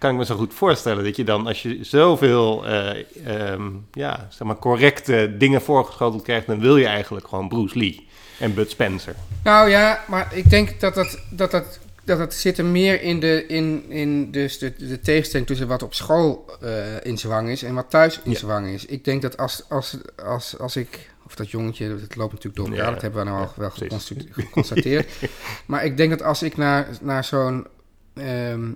[0.02, 1.04] kan ik me zo goed voorstellen.
[1.04, 6.48] Dat je dan, als je zoveel ehm, ja, zeg maar correcte dingen voorgeschoteld krijgt...
[6.48, 8.08] dan wil je eigenlijk gewoon Bruce Lee
[8.40, 9.16] en Bud Spencer.
[9.44, 13.46] Nou ja, maar ik denk dat dat, dat, dat, dat zit er meer in, de,
[13.48, 16.72] in, in dus de, de tegenstelling tussen wat op school eh,
[17.04, 18.38] in zwang is en wat thuis in Ja.
[18.38, 18.86] zwang is.
[18.86, 22.70] Ik denk dat als, als, als, als ik, of dat jongetje, het loopt natuurlijk door
[22.70, 24.00] elkaar, Ja, dat hebben we nou al ja, wel
[24.32, 25.10] geconstateerd.
[25.66, 27.68] maar ik denk dat als ik naar, naar zo'n
[28.14, 28.70] ehm, eh,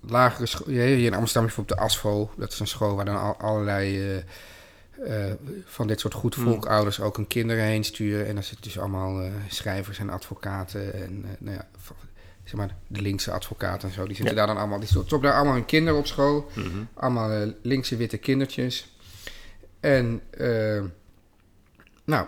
[0.00, 3.36] lagere school, hier in Amsterdam bijvoorbeeld de ASFO, dat is een school waar dan al,
[3.36, 4.00] allerlei...
[4.10, 4.22] eh,
[5.06, 5.32] eh,
[5.64, 8.26] van dit soort goed volkouders ook hun kinderen heen sturen.
[8.26, 11.68] En dan zitten dus allemaal eh, schrijvers en advocaten en eh, nou ja,
[12.44, 14.06] zeg maar de linkse advocaten en zo.
[14.06, 14.38] Die zitten Ja.
[14.38, 16.50] daar dan allemaal, die stoppen daar allemaal hun kinderen op school.
[16.54, 16.68] Mhm.
[16.94, 18.96] Allemaal eh, linkse witte kindertjes.
[19.80, 20.82] En eh,
[22.04, 22.26] nou,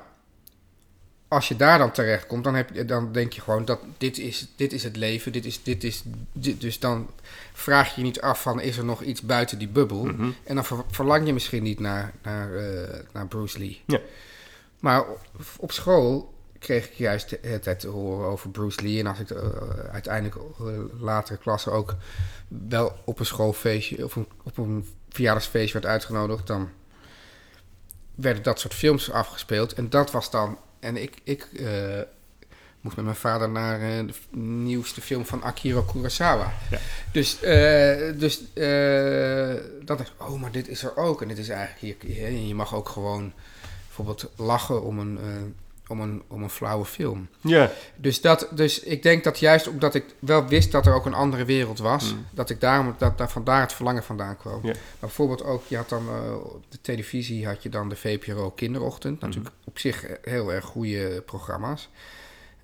[1.34, 4.18] als je daar dan terecht komt, dan, heb je, dan denk je gewoon dat dit
[4.18, 5.32] is, dit is het leven.
[5.32, 7.10] Dit is, dit is, dit, dus dan
[7.52, 10.04] vraag je je niet af van is er nog iets buiten die bubbel.
[10.04, 10.30] Mhm.
[10.44, 13.82] En dan ver- verlang je misschien niet naar, naar, eh, naar Bruce Lee.
[13.86, 14.00] Ja.
[14.80, 15.20] Maar op,
[15.56, 18.98] op school kreeg ik juist het tijd te horen over Bruce Lee.
[18.98, 19.48] En als ik eh,
[19.92, 20.66] uiteindelijk eh,
[21.00, 21.94] latere klassen ook
[22.48, 26.70] wel op een schoolfeestje of een, op een verjaardagsfeestje werd uitgenodigd, dan
[28.14, 29.74] werden dat soort films afgespeeld.
[29.74, 30.58] En dat was dan.
[30.84, 32.00] En ik, ik eh,
[32.80, 36.52] moest met mijn vader naar eh, de nieuwste film van Akira Kurosawa.
[36.70, 36.78] Ja.
[37.12, 38.40] Dus, eh, dus
[39.84, 41.22] dat is, oh, maar dit is er ook.
[41.22, 42.30] En dit is eigenlijk hier.
[42.30, 43.32] je mag ook gewoon
[43.86, 45.18] bijvoorbeeld lachen om een,
[45.88, 47.28] om een, om een flauwe film.
[47.40, 51.06] Ja, Dus, dat, dus ik denk dat juist omdat ik wel wist dat er ook
[51.06, 52.26] een andere wereld was, Mm.
[52.30, 54.60] dat ik daarom dat, dat vandaar het verlangen vandaan kwam.
[54.62, 58.50] Maar bijvoorbeeld ook, je had dan eh, op de televisie had je dan de VPRO
[58.50, 59.16] Kinderochtend.
[59.16, 59.26] Mhm.
[59.26, 61.88] Natuurlijk op zich heel erg goede programma's.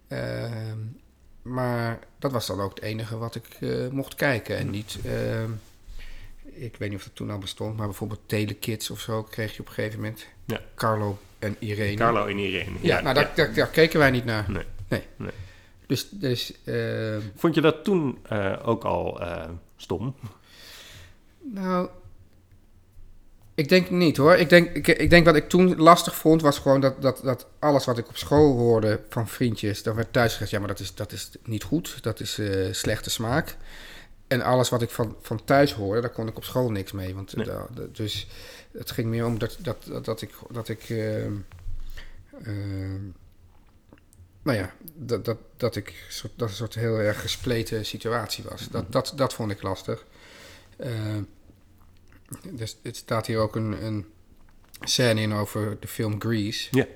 [0.09, 0.79] Ehm,
[1.43, 4.57] maar dat was dan ook het enige wat ik eh, mocht kijken.
[4.57, 5.51] En niet, ehm,
[6.61, 9.61] ik weet niet of dat toen al bestond, maar bijvoorbeeld Telekids of zo kreeg je
[9.61, 10.27] op een gegeven moment.
[10.45, 10.61] Ja.
[10.75, 11.97] Carlo en Irene.
[11.97, 12.77] Carlo en Irene.
[12.81, 14.51] Ja, nou, Daar, daar, daar keken wij niet naar.
[14.51, 14.65] Nee.
[14.89, 15.03] Nee.
[15.17, 15.31] Nee.
[15.87, 20.15] Dus, dus ehm, Vond je dat toen eh, ook al eh, stom?
[21.41, 21.89] nou,
[23.55, 24.35] ik denk niet hoor.
[24.35, 27.47] Ik denk, ik, ik denk wat ik toen lastig vond was gewoon dat, dat, dat
[27.59, 30.81] alles wat ik op school hoorde van vriendjes, dan werd thuis gezegd, ja, maar dat
[30.81, 32.03] is, dat is niet goed.
[32.03, 33.57] Dat is eh, slechte smaak.
[34.31, 37.15] En alles wat ik van, van thuis hoorde, daar kon ik op school niks mee.
[37.15, 37.47] Want, Nee.
[37.47, 38.27] da- da- dus
[38.73, 41.33] het ging meer om dat, dat, dat, dat ik, dat ik ehm,
[42.45, 43.05] ehm,
[44.43, 48.69] nou ja, dat, dat, dat ik soort, dat een soort heel erg gespleten situatie was.
[48.69, 50.05] Dat, dat, dat vond ik lastig.
[50.77, 51.23] Ehm,
[52.51, 54.07] dus het staat hier ook een, een
[54.81, 56.69] scène in over de film Grease.
[56.71, 56.87] Ja.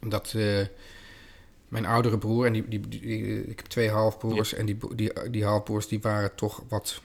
[0.00, 0.66] Dat eh,
[1.74, 5.44] mijn oudere broer, en die, die, die- ik heb twee halfbroers, en die, die, die
[5.44, 7.00] halfbroers die waren toch wat.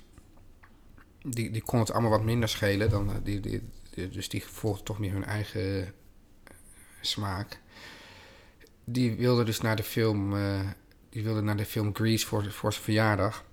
[1.23, 3.09] Die, die kon het allemaal wat minder schelen dan.
[3.09, 5.87] eh, Die, die, die- dus die volgden toch meer hun eigen eh,
[7.01, 7.59] smaak.
[8.83, 10.35] Die wilde dus naar de film.
[10.35, 10.59] eh,
[11.09, 13.43] die wilde naar de film Grease voor, voor zijn verjaardag.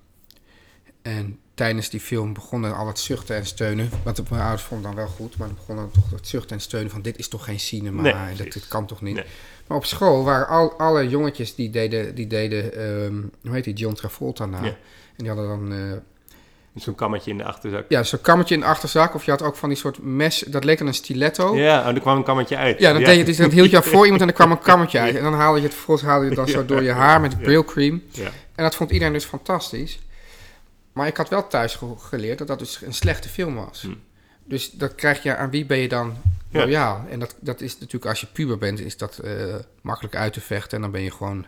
[1.03, 3.91] En tijdens die film begonnen al het zuchten en steunen.
[4.05, 6.91] Want mijn ouders vonden dan wel goed, maar dan begonnen toch het zuchten en steunen
[6.91, 9.15] van dit is toch geen cinema, Nee, dat, dit kan toch niet.
[9.15, 9.25] Nee.
[9.67, 13.75] Maar op school waren al, alle jongetjes die deden, die deden ehm, hoe heet die,
[13.75, 14.59] John Travolta na.
[14.65, 14.67] Ja.
[14.67, 14.77] En
[15.17, 15.79] die hadden dan, eh,
[16.75, 17.85] Zo'n kammetje in de achterzak.
[17.89, 19.15] ja, zo'n kammetje in de achterzak.
[19.15, 21.57] Of je had ook van die soort mes, dat leek dan een stiletto.
[21.57, 22.81] Ja, Ja, oh, er kwam een kammetje uit.
[22.81, 25.17] dan, Deed je, dus dan hield je voor iemand en dan kwam een kammetje uit.
[25.17, 27.39] En dan haalde je het vervolgens haalde je het dan zo door je haar met
[27.39, 28.03] brilcream.
[28.11, 28.25] Ja.
[28.55, 29.99] En dat vond iedereen dus fantastisch.
[30.93, 33.83] Maar ik had wel thuis ge- geleerd dat dat dus een slechte film was.
[33.83, 33.95] Hm.
[34.49, 36.17] Dus dat krijg je, aan wie ben je dan
[36.49, 36.61] Ja.
[36.61, 37.05] loyaal?
[37.11, 40.41] En dat, dat is natuurlijk, als je puber bent, is dat eh, makkelijk uit te
[40.41, 40.77] vechten.
[40.77, 41.47] En dan ben je gewoon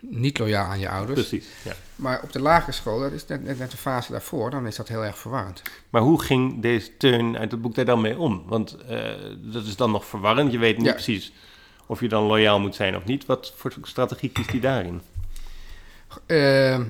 [0.00, 1.28] niet loyaal aan je ouders.
[1.28, 1.72] Precies, ja.
[1.96, 4.76] Maar op de lagere school, dat is net, net, net de fase daarvoor, dan is
[4.76, 5.62] dat heel erg verwarrend.
[5.90, 8.42] Maar hoe ging deze Teun uit het boek daar dan mee om?
[8.46, 10.52] Want eh, dat is dan nog verwarrend.
[10.52, 10.92] Je weet niet Ja.
[10.92, 11.32] precies
[11.86, 13.26] of je dan loyaal moet zijn of niet.
[13.26, 15.00] Wat voor strategie kiest hij daarin?
[16.26, 16.80] Eh,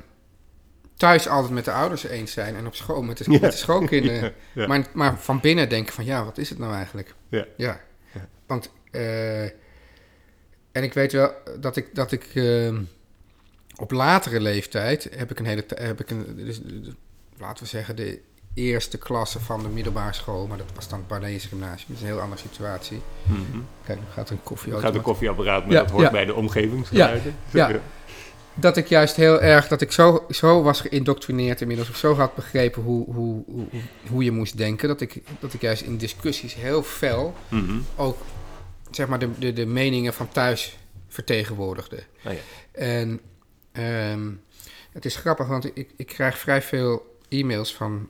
[0.97, 3.39] thuis altijd met de ouders eens zijn en op school met de, Ja.
[3.41, 4.23] met de schoolkinderen.
[4.23, 4.67] Ja, ja.
[4.67, 7.15] Maar, maar van binnen denken van, ja, wat is het nou eigenlijk?
[7.29, 7.47] Ja.
[7.57, 7.81] Ja.
[8.47, 9.43] Want, eh,
[10.73, 12.75] en ik weet wel dat ik, dat ik eh,
[13.77, 16.61] op latere leeftijd heb ik een hele, heb ik een, dus,
[17.39, 18.21] laten we zeggen, de
[18.55, 22.03] eerste klasse van de middelbare school, maar dat was dan het Barnese Gymnasium, dat is
[22.03, 23.03] een heel andere situatie.
[23.23, 23.59] Mhm.
[23.85, 26.35] Kijk, nu gaat er een koffie Dan gaat een koffieapparaat, maar dat hoort bij de
[26.35, 27.35] omgevingsgeluiden.
[27.51, 27.81] Ja.
[28.55, 32.35] Dat ik juist heel erg, dat ik zo, zo was geïndoctrineerd inmiddels, of zo had
[32.35, 33.67] begrepen hoe, hoe, hoe,
[34.11, 37.79] hoe je moest denken, dat ik, dat ik juist in discussies heel fel Mhm.
[37.97, 38.19] ook
[38.91, 40.77] zeg maar de, de, de meningen van thuis
[41.09, 42.03] vertegenwoordigde.
[42.25, 42.39] Oh ja.
[42.73, 43.21] En
[43.73, 44.31] ehm,
[44.93, 48.09] het is grappig, want ik, ik krijg vrij veel e-mails van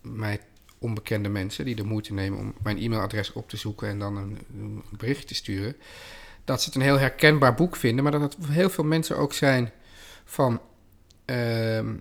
[0.00, 0.40] mij
[0.78, 4.38] onbekende mensen die de moeite nemen om mijn e-mailadres op te zoeken en dan een,
[4.58, 5.76] een berichtje te sturen.
[6.44, 9.32] Dat ze het een heel herkenbaar boek vinden, maar dat het heel veel mensen ook
[9.32, 9.72] zijn
[10.24, 10.60] van
[11.24, 11.94] ehm,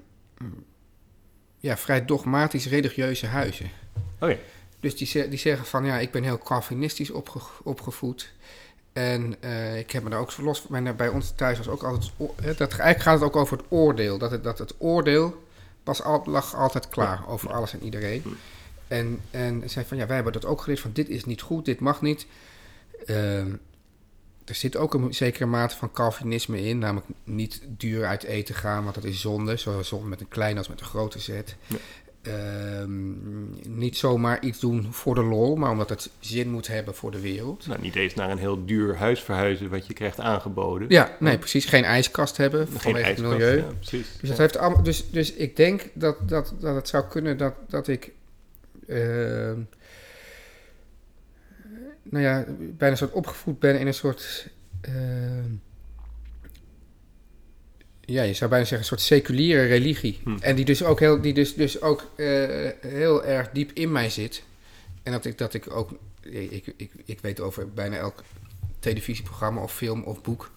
[1.58, 3.72] ja, vrij dogmatisch religieuze huizen.
[4.20, 4.38] Oh ja.
[4.80, 8.32] Dus die, die zeggen van ja, ik ben heel Calvinistisch opge, opgevoed.
[8.94, 10.96] En eh, ik heb me daar ook los van.
[10.96, 12.12] Bij ons thuis was ook altijd.
[12.58, 14.18] Dat, eigenlijk gaat het ook over het oordeel.
[14.18, 15.44] Dat het, dat het oordeel
[15.84, 18.24] was al, lag altijd klaar over alles en iedereen.
[18.88, 21.66] En, en zei van ja, wij hebben dat ook geleerd van dit is niet goed,
[21.66, 22.28] dit mag niet.
[23.06, 23.54] Ehm,
[24.52, 28.84] er zit ook een zekere mate van Calvinisme in, namelijk niet duur uit eten gaan,
[28.84, 29.58] want dat is zonde.
[29.58, 31.56] Zowel zonde met een kleine als met een grote zet.
[31.68, 31.76] Ja.
[32.22, 37.12] Ehm, niet zomaar iets doen voor de lol, maar omdat het zin moet hebben voor
[37.12, 37.68] de wereld.
[37.68, 40.90] Nou, niet eens naar een heel duur huis verhuizen wat je krijgt aangeboden.
[40.90, 41.66] Ja, nee, precies.
[41.66, 43.58] Geen ijskast hebben Geen vanwege het milieu.
[43.58, 44.08] ja, precies.
[44.20, 47.54] Dus, dat heeft allemaal, dus, dus ik denk dat, dat, dat het zou kunnen dat,
[47.68, 48.12] dat ik.
[48.88, 49.60] ehm,
[52.04, 54.48] nou ja, bijna soort opgevoed ben in een soort.
[54.82, 55.54] ehm,
[58.06, 60.20] ja, je zou bijna zeggen, een soort seculiere religie.
[60.24, 60.38] Hm.
[60.40, 64.10] En die dus ook, heel, die dus, dus ook eh, heel erg diep in mij
[64.10, 64.44] zit.
[65.04, 65.92] En dat ik, dat ik ook.
[66.22, 68.24] Ik, ik, ik weet over bijna elk
[68.80, 70.52] televisieprogramma of film of boek.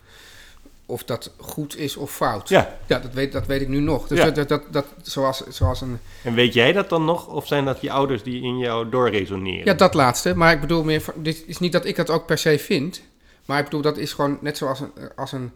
[0.87, 2.49] Of dat goed is of fout.
[2.49, 4.09] Ja, Ja, dat weet, dat weet ik nu nog.
[4.09, 4.25] Dus Ja.
[4.25, 5.99] dat, dat, dat, dat, zoals, zoals een...
[6.23, 7.27] en weet jij dat dan nog?
[7.27, 9.64] Of zijn dat je ouders die in jou doorresoneren?
[9.64, 10.35] Ja, dat laatste.
[10.35, 11.05] Maar ik bedoel meer...
[11.16, 13.03] Dit is niet dat ik dat ook per se vind.
[13.44, 15.53] Maar ik bedoel, dat is gewoon net zoals een, als een,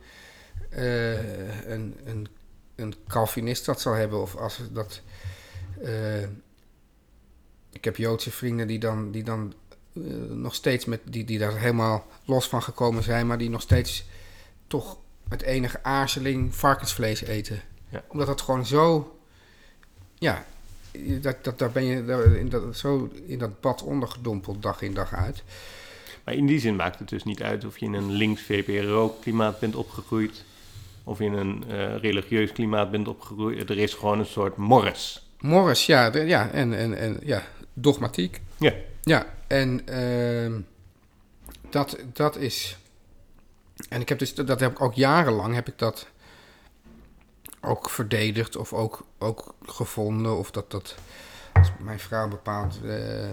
[0.71, 1.13] eh,
[1.73, 2.29] een, een,
[2.77, 4.21] een Calvinist dat zal hebben.
[4.23, 5.01] Of als dat...
[5.83, 6.23] eh,
[7.73, 9.55] ik heb Joodse vrienden die dan, die dan
[9.95, 11.01] eh, nog steeds met...
[11.05, 13.27] Die, die daar helemaal los van gekomen zijn.
[13.27, 14.05] Maar die nog steeds
[14.67, 17.61] toch met enige aarzeling varkensvlees eten.
[17.89, 18.03] Ja.
[18.09, 19.13] Omdat dat gewoon zo...
[20.19, 20.45] Ja,
[21.21, 24.95] dat, dat, daar ben je daar in dat, zo in dat bad ondergedompeld dag in
[24.95, 25.43] dag uit.
[26.25, 29.61] Maar in die zin maakt het dus niet uit of je in een links VPRO-klimaat
[29.61, 30.45] bent opgegroeid.
[31.05, 33.71] Of in een eh, religieus klimaat bent opgegroeid.
[33.71, 35.31] Er is gewoon een soort morris.
[35.41, 38.41] Morris, ja, de- ja en, en, en ja, dogmatiek.
[38.57, 38.73] Ja.
[39.03, 40.61] Ja, en ehm,
[41.71, 42.77] dat, dat is.
[43.89, 46.07] En ik heb dus, dat heb ik ook jarenlang heb ik dat
[47.61, 50.39] ook verdedigd of ook, ook gevonden.
[50.39, 50.95] Of dat dat.
[51.53, 52.81] Als mijn vrouw bepaald.
[52.85, 53.29] eh,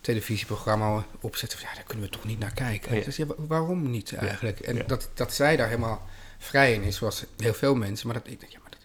[0.00, 1.58] televisieprogramma opzetten.
[1.62, 2.96] Ja, daar kunnen we toch niet naar kijken.
[2.96, 3.04] Ja.
[3.04, 4.60] Dus ja, wa- waarom niet eigenlijk?
[4.60, 6.06] En dat, dat zij daar helemaal
[6.38, 8.06] vrij in is, zoals heel veel mensen.
[8.06, 8.80] Maar dat ik denk, ja, maar dat,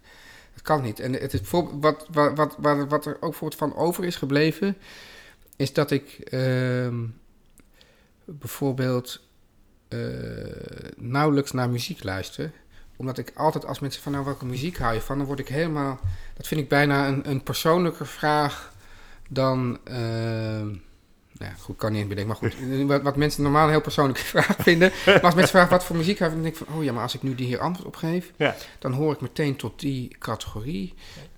[0.54, 1.00] dat kan niet.
[1.00, 4.78] En het is voor, wat, wat, wat, wat, er ook bijvoorbeeld van over is gebleven,
[5.56, 7.04] is dat ik ehm,
[8.26, 9.22] bijvoorbeeld
[10.00, 12.52] eh, nauwelijks naar muziek luister.
[12.98, 15.48] Omdat ik altijd als mensen van nou welke muziek hou je van, dan word ik
[15.48, 16.00] helemaal.
[16.34, 18.74] Dat vind ik bijna een, een persoonlijker vraag
[19.30, 19.80] dan.
[19.84, 20.66] ehm,
[21.38, 22.38] nou ja, goed, kan niet bedenken.
[22.42, 24.92] Maar goed, wat, wat mensen normaal een heel persoonlijke vraag vinden.
[25.06, 26.84] Maar als mensen vragen wat voor muziek hou je van, dan denk ik van, oh
[26.84, 28.56] ja, maar als ik nu die hier antwoord op geef, Ja.
[28.80, 30.94] dan hoor ik meteen tot die categorie.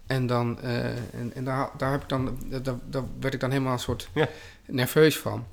[0.07, 3.51] En dan, eh, en, en daar, daar, heb ik dan, daar, daar werd ik dan
[3.51, 4.27] helemaal een soort Ja.
[4.65, 5.45] nerveus van.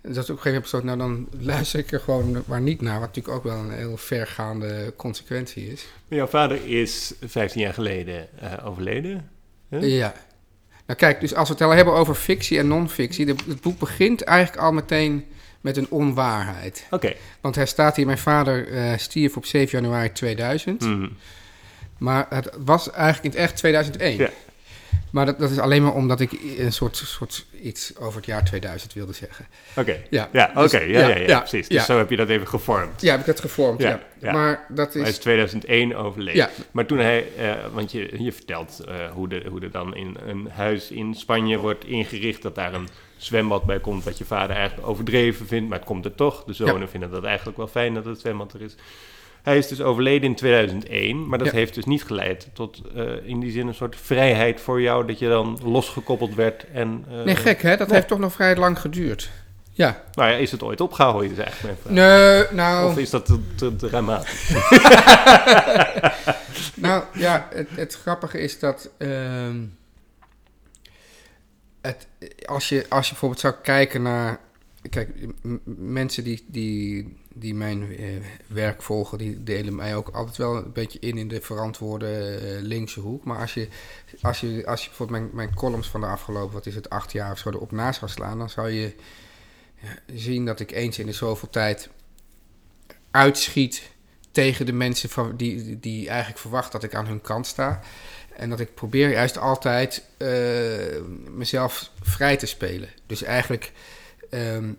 [0.00, 2.80] En dat op een gegeven moment besloten, nou dan luister ik er gewoon maar niet
[2.80, 3.00] naar.
[3.00, 5.86] Wat natuurlijk ook wel een heel vergaande consequentie is.
[6.08, 9.30] Jouw vader is 15 jaar geleden eh, overleden.
[9.68, 9.98] Huh?
[9.98, 10.14] Ja.
[10.86, 13.26] Nou kijk, dus als we het al hebben over fictie en non-fictie.
[13.26, 15.24] Het boek begint eigenlijk al meteen
[15.60, 16.86] met een onwaarheid.
[16.90, 17.14] Oké.
[17.40, 20.80] Want hij staat hier, mijn vader eh, stierf op 7 januari 2000.
[20.80, 21.08] Mhm.
[21.98, 24.16] Maar het was eigenlijk in het echt 2001.
[24.16, 24.30] Ja.
[25.10, 28.44] Maar dat, dat is alleen maar omdat ik een soort, soort iets over het jaar
[28.44, 29.46] 2000 wilde zeggen.
[29.76, 29.96] Oké.
[30.10, 30.60] Ja, Ja, oké.
[30.62, 31.68] dus- ja, ja, ja, ja, precies.
[31.68, 33.00] Dus zo heb je dat even gevormd.
[33.00, 34.00] Ja, heb ik dat gevormd, Ja.
[34.32, 35.18] Maar dat Hij is is...
[35.18, 36.36] 2001 overleden.
[36.40, 36.50] Ja.
[36.70, 40.16] Maar toen hij, eh, want je, je vertelt eh, hoe, de, hoe er dan in
[40.26, 44.56] een huis in Spanje wordt ingericht, dat daar een zwembad bij komt, wat je vader
[44.56, 46.44] eigenlijk overdreven vindt, maar het komt er toch.
[46.44, 48.74] De zonen vinden dat eigenlijk wel fijn dat het zwembad er is.
[49.42, 51.52] Hij is dus overleden in 2001, maar dat Ja.
[51.52, 55.18] heeft dus niet geleid tot eh, in die zin een soort vrijheid voor jou, dat
[55.18, 57.04] je dan losgekoppeld werd en...
[57.10, 57.76] eh, Nee, gek hè?
[57.76, 57.96] Dat nee.
[57.96, 59.30] heeft toch nog vrij lang geduurd.
[59.72, 60.02] Ja.
[60.12, 61.92] Nou ja, is het ooit opgehouden, is eigenlijk mijn vraag.
[61.94, 62.90] Nee, nou...
[62.90, 64.50] Of is dat te, te dramatisch?
[66.74, 68.90] Nou ja, het, het grappige is dat.
[68.98, 69.56] ehm,
[71.80, 72.06] het,
[72.46, 74.38] als, je, als je bijvoorbeeld zou kijken naar.
[74.88, 75.10] Kijk,
[75.64, 78.06] mensen die, die, die mijn eh,
[78.46, 82.62] werk volgen, die delen mij ook altijd wel een beetje in in de verantwoorde eh,
[82.62, 83.24] linkse hoek.
[83.24, 83.68] Maar als je,
[84.20, 87.12] als je, als je bijvoorbeeld mijn, mijn columns van de afgelopen, wat is het, acht
[87.12, 88.94] jaar of zo erop naast zou slaan, dan zou je
[90.14, 91.88] zien dat ik eens in de zoveel tijd
[93.10, 93.90] uitschiet
[94.30, 97.80] tegen de mensen van, die, die eigenlijk verwachten dat ik aan hun kant sta.
[98.36, 100.28] En dat ik probeer juist altijd eh,
[101.30, 102.88] mezelf vrij te spelen.
[103.06, 103.72] Dus eigenlijk
[104.30, 104.72] ehm,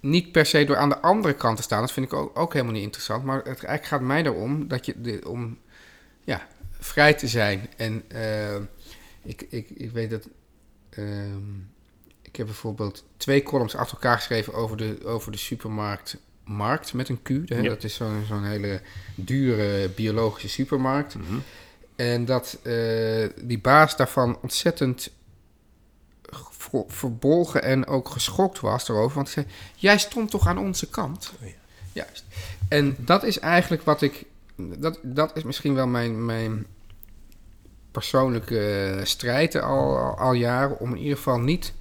[0.00, 1.80] niet per se door aan de andere kant te staan.
[1.80, 3.24] Dat vind ik ook, ook helemaal niet interessant.
[3.24, 5.58] Maar het eigenlijk gaat mij erom dat je de, om
[6.24, 7.68] ja, vrij te zijn.
[7.76, 8.56] En eh,
[9.22, 10.28] ik, ik, ik weet dat.
[10.90, 11.56] ehm,
[12.22, 16.16] ik heb bijvoorbeeld twee columns achter elkaar geschreven over de, over de supermarkt
[16.48, 17.28] Markt met een Q.
[17.28, 17.56] Hè?
[17.56, 17.68] Ja.
[17.68, 18.80] Dat is zo'n zo'n hele
[19.14, 21.14] dure biologische supermarkt.
[21.14, 21.38] Mhm.
[21.96, 25.10] En dat eh, die baas daarvan ontzettend
[26.86, 29.14] verbolgen en ook geschokt was erover.
[29.14, 31.32] Want hij zei, jij stond toch aan onze kant?
[31.40, 31.54] Oh ja.
[31.92, 32.24] Juist.
[32.68, 34.24] En dat is eigenlijk wat ik...
[34.56, 36.66] Dat, dat is misschien wel mijn, mijn
[37.90, 40.78] persoonlijke strijd al, al, al jaren...
[40.78, 41.72] om in ieder geval niet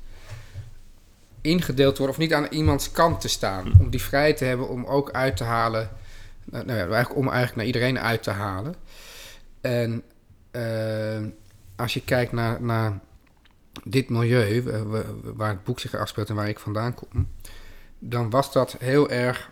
[1.41, 2.15] ingedeeld te worden...
[2.15, 3.73] of niet aan iemands kant te staan.
[3.79, 5.89] Om die vrijheid te hebben om ook uit te halen...
[6.43, 8.75] Nou, nou ja, eigenlijk, om eigenlijk naar iedereen uit te halen.
[9.62, 10.03] En
[10.51, 11.25] eh,
[11.75, 12.99] als je kijkt naar, naar
[13.83, 17.27] dit milieu, wa- waar het boek zich afspeelt en waar ik vandaan kom,
[17.99, 19.51] dan was dat heel erg.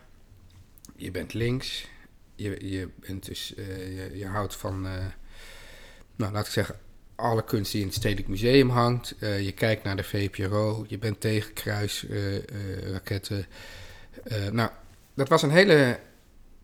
[0.96, 1.88] Je bent links,
[2.36, 4.92] je, je, bent dus, eh, je, je houdt van, eh,
[6.16, 6.76] nou laat ik zeggen,
[7.16, 9.16] alle kunst die in het Stedelijk Museum hangt.
[9.20, 13.46] Eh, je kijkt naar de VPRO, je bent tegen kruisraketten.
[14.24, 14.70] Eh, nou,
[15.14, 16.00] dat was een hele,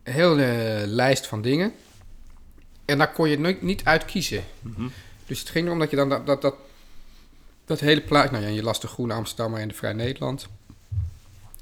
[0.04, 1.74] hele lijst van dingen.
[2.86, 4.43] En daar kon je nooit, niet uit kiezen.
[4.62, 4.88] Mhm.
[5.26, 6.56] Dus het ging erom dat je dan dat, dat, dat,
[7.65, 8.32] dat hele plaatje...
[8.32, 10.47] Nou ja, je las de Groene Amsterdammer en de Vrij Nederland.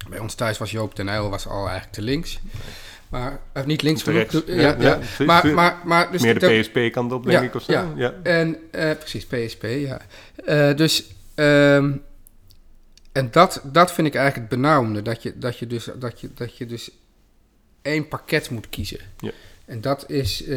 [0.08, 2.40] Bij ons thuis was Joop den Uyl was al eigenlijk te links.
[3.08, 4.18] Maar eh, niet links genoeg.
[4.18, 4.42] rechts.
[4.46, 5.24] Ja, Ja, ja.
[5.24, 7.72] Maar, maar, maar dus Meer de- PSP-kant op, denk ik, of zo?
[7.72, 7.92] ja.
[7.96, 8.14] ja.
[8.22, 10.00] en eh, precies, PSP, ja.
[10.44, 11.92] Eh, dus, ehm,
[13.12, 15.02] en dat, dat vind ik eigenlijk het benauwende.
[15.02, 16.90] Dat je, dat, je dus, dat, je, dat je dus
[17.82, 19.00] één pakket moet kiezen.
[19.18, 19.30] Ja.
[19.64, 20.56] En dat is, eh,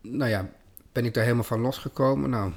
[0.00, 0.48] nou ja,
[0.92, 2.30] ben ik daar helemaal van losgekomen?
[2.30, 2.52] Nou,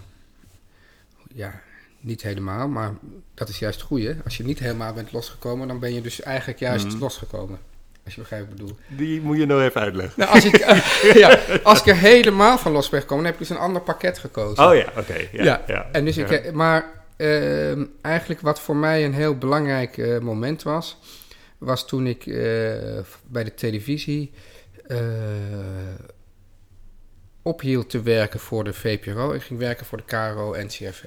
[1.36, 1.62] ja,
[2.00, 2.94] niet helemaal, maar
[3.34, 4.16] dat is juist het goede.
[4.24, 6.98] Als je niet helemaal bent losgekomen, dan ben je dus eigenlijk juist Mhm.
[7.00, 7.58] losgekomen.
[8.06, 8.78] Als je begrijpt wat ik bedoel.
[8.98, 10.14] Die moet je nog even uitleggen.
[10.16, 10.58] Nou, als ik,
[11.24, 13.82] ja, als ik er helemaal van los ben gekomen, dan heb ik dus een ander
[13.82, 14.68] pakket gekozen.
[14.68, 15.16] Oh ja, oké.
[15.32, 15.88] ja, Ja, ja.
[15.92, 16.86] En dus ik, maar
[17.18, 20.98] ehm, eigenlijk wat voor mij een heel belangrijk eh, moment was,
[21.58, 22.34] was toen ik eh,
[23.28, 24.32] bij de televisie
[24.88, 24.98] eh,
[27.46, 31.04] ophield te werken voor de VPRO en ging werken voor de KRO NCRV.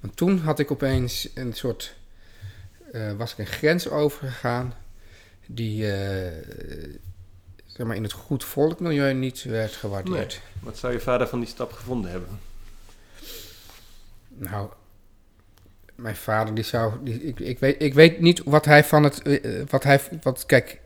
[0.00, 1.94] Want toen had ik opeens een soort,
[2.92, 4.74] eh, was ik een grens overgegaan
[5.46, 6.32] die eh,
[7.66, 10.40] zeg maar in het goed volkmilieu niet werd gewaardeerd.
[10.60, 12.40] Wat zou je vader van die stap gevonden hebben?
[14.28, 14.70] Nou,
[15.94, 19.22] mijn vader die zou, die, ik, ik, weet, ik weet niet wat hij van het,
[19.22, 20.79] eh, wat hij, wat, kijk,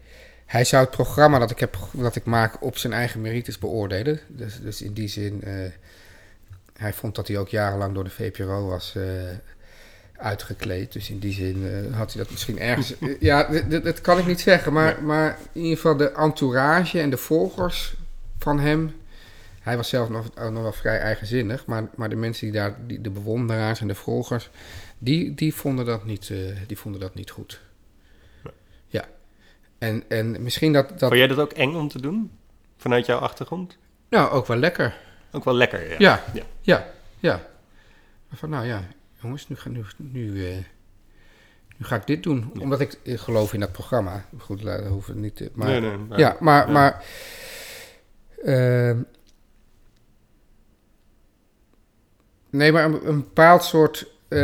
[0.55, 4.21] hij zou het programma dat ik, heb, dat ik maak op zijn eigen merites beoordelen.
[4.29, 5.53] Dus, dus in die zin, eh,
[6.77, 9.03] hij vond dat hij ook jarenlang door de VPRO was eh,
[10.17, 10.93] uitgekleed.
[10.93, 12.95] Dus in die zin eh, had hij dat misschien ergens...
[13.21, 14.73] ja, dat- kan ik niet zeggen.
[14.73, 17.95] Maar, maar in ieder geval de entourage en de volgers
[18.39, 18.95] van hem...
[19.61, 21.67] Hij was zelf nog, nog wel vrij eigenzinnig.
[21.67, 24.51] Maar, maar de mensen die daar, die, de bewonderaars en de volgers...
[24.99, 26.33] Die, die, vonden dat niet,
[26.67, 27.61] die vonden dat niet goed.
[29.85, 30.89] En, en misschien dat...
[30.89, 32.30] dat Vond jij dat ook eng om te doen?
[32.76, 33.78] Vanuit jouw achtergrond?
[34.09, 34.97] nou, ook wel lekker.
[35.32, 35.97] Ook wel lekker, ja.
[35.99, 36.24] Ja,
[36.61, 36.87] Ja.
[37.18, 37.47] ja,
[38.32, 38.82] Van, nou ja,
[39.22, 40.57] jongens, nu, ga, nu, nu, eh,
[41.76, 42.51] nu ga ik dit doen.
[42.55, 42.61] Ja.
[42.61, 44.24] Omdat ik eh, geloof in dat programma.
[44.39, 45.51] Goed, dat hoeven niet te...
[45.55, 45.97] Maar, nee, nee.
[45.97, 46.66] maar- ja, maar...
[46.66, 46.72] ja.
[46.72, 47.05] maar
[48.45, 49.03] ehm,
[52.51, 54.07] nee, maar een, een bepaald soort...
[54.28, 54.39] eh,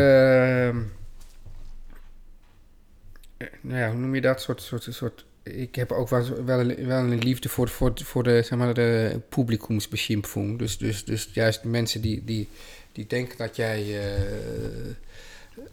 [3.61, 4.41] nou ja, hoe noem je dat?
[4.41, 8.59] Soort, soort, soort, ik heb ook wel, wel, een, liefde voor, voor, voor de, zeg
[8.59, 10.59] maar, de publikumsbeschimpfung.
[10.59, 12.49] Dus, dus, dus juist mensen die, die,
[12.93, 14.01] die denken dat jij...
[14.05, 14.21] eh,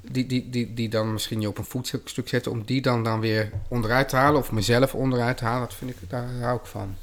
[0.02, 2.52] die, die, die, die dan misschien je op een voetstuk zetten...
[2.52, 4.40] om die dan, dan weer onderuit te halen...
[4.40, 6.96] of mezelf onderuit te halen, dat vind ik, daar hou ik van.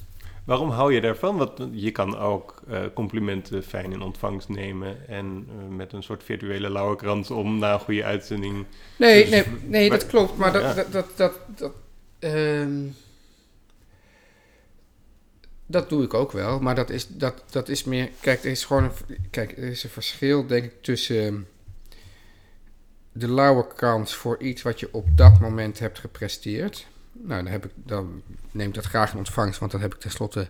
[0.44, 1.36] Waarom hou je daarvan?
[1.36, 6.24] Want je kan ook eh, complimenten fijn in ontvangst nemen en eh, met een soort
[6.24, 8.64] virtuele lauwerkrans om na een goede uitzending.
[8.96, 10.36] Nee, Dus- nee, nee dat klopt.
[10.36, 10.74] Maar ja.
[10.74, 11.72] dat, dat, dat, dat,
[12.32, 12.86] ehm,
[15.66, 16.60] dat doe ik ook wel.
[16.60, 18.10] Maar dat is, dat, dat is meer...
[18.20, 18.92] Kijk, er is gewoon een,
[19.30, 21.48] kijk, er is een verschil, denk ik, tussen
[23.12, 26.86] de lauwerkrans voor iets wat je op dat moment hebt gepresteerd.
[27.12, 30.00] Nou, dan, heb ik, dan neem ik dat graag in ontvangst, want dat heb ik
[30.00, 30.48] tenslotte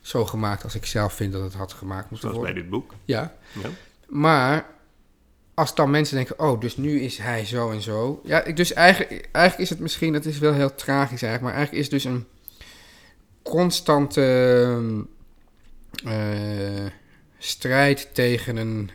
[0.00, 2.62] zo gemaakt als ik zelf vind dat het had gemaakt moeten Zoals bij worden.
[2.62, 2.94] dit boek.
[3.04, 3.68] Ja, Ja.
[4.08, 4.66] maar
[5.56, 8.20] als dan mensen denken, oh, dus nu is hij zo en zo.
[8.24, 11.86] Ja, dus eigenlijk, eigenlijk is het misschien, dat is wel heel tragisch eigenlijk, maar eigenlijk
[11.86, 12.26] is het dus een
[13.42, 14.22] constante
[16.04, 16.86] eh,
[17.38, 18.90] strijd tegen een,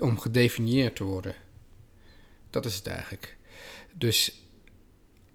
[0.00, 1.34] om gedefinieerd te worden.
[2.50, 3.36] Dat is het eigenlijk.
[3.92, 4.42] Dus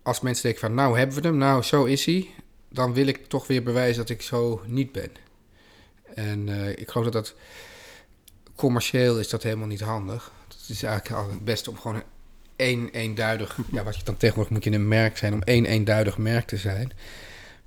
[0.01, 2.29] als mensen denken van, nou hebben we hem, nou zo is hij,
[2.69, 5.11] dan wil ik toch weer bewijzen dat ik zo niet ben.
[6.15, 7.35] En eh, ik geloof dat dat
[8.55, 10.31] commercieel is dat helemaal niet handig.
[10.71, 12.03] Is eigenlijk al het beste om gewoon
[12.55, 16.17] één eenduidig, ja, wat je dan tegenwoordig moet je een merk zijn, om één eenduidig
[16.17, 16.91] merk te zijn.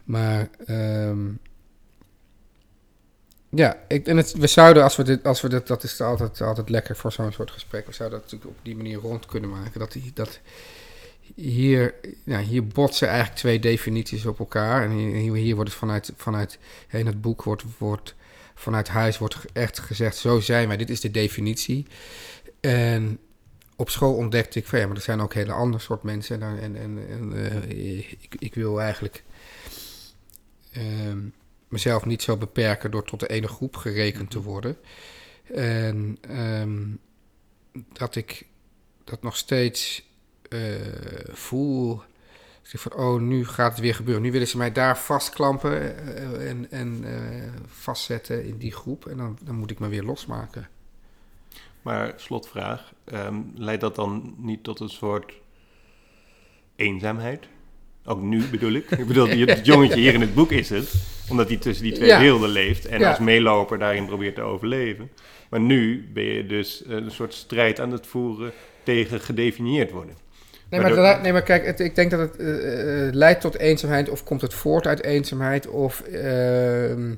[0.05, 1.26] Maar ehm,
[3.48, 6.40] ja, ik, en het, we zouden, als we dit, als we dit, dat is altijd,
[6.40, 9.50] altijd lekker voor zo'n soort gesprek, we zouden dat natuurlijk op die manier rond kunnen
[9.50, 9.80] maken.
[9.80, 10.40] Dat, die, dat
[11.34, 11.94] hier,
[12.24, 14.82] ja, hier botsen eigenlijk twee definities op elkaar.
[14.82, 16.59] En hier, hier wordt het vanuit, vanuit
[16.90, 18.14] in het boek wordt, wordt
[18.55, 21.86] vanuit huis wordt echt gezegd, zo zijn wij, dit is de definitie.
[22.65, 23.19] En
[23.77, 26.43] op school ontdekte ik van ja, maar er zijn ook hele andere soort mensen.
[26.43, 29.25] En, en, en, en eh, ik, ik wil eigenlijk
[30.73, 31.19] ehm,
[31.69, 34.77] mezelf niet zo beperken door tot de ene groep gerekend te worden.
[35.55, 36.83] En ehm,
[37.93, 38.47] dat ik
[39.05, 40.09] dat nog steeds
[40.49, 40.61] eh,
[41.33, 42.03] voel.
[42.62, 44.23] Ik zeg van, oh, nu gaat het weer gebeuren.
[44.23, 47.05] Nu willen ze mij daar vastklampen eh, en, en
[47.67, 49.07] vastzetten in die groep.
[49.07, 50.69] En dan, dan moet ik me weer losmaken.
[51.85, 55.32] Maar slotvraag, ehm, leidt dat dan niet tot een soort
[56.76, 57.45] eenzaamheid?
[58.05, 58.91] Ook nu bedoel ik.
[58.91, 60.93] Ik bedoel, het jongetje hier in het boek is het,
[61.28, 62.18] omdat hij tussen die twee Ja.
[62.20, 63.09] werelden leeft en Ja.
[63.09, 65.11] als meeloper daarin probeert te overleven.
[65.51, 70.14] Maar nu ben je dus een soort strijd aan het voeren tegen gedefinieerd worden.
[70.70, 74.09] Nee, Maar nee, maar kijk, het, ik denk dat het eh, eh, leidt tot eenzaamheid.
[74.09, 75.66] Of komt het voort uit eenzaamheid?
[75.68, 77.14] Of ehm,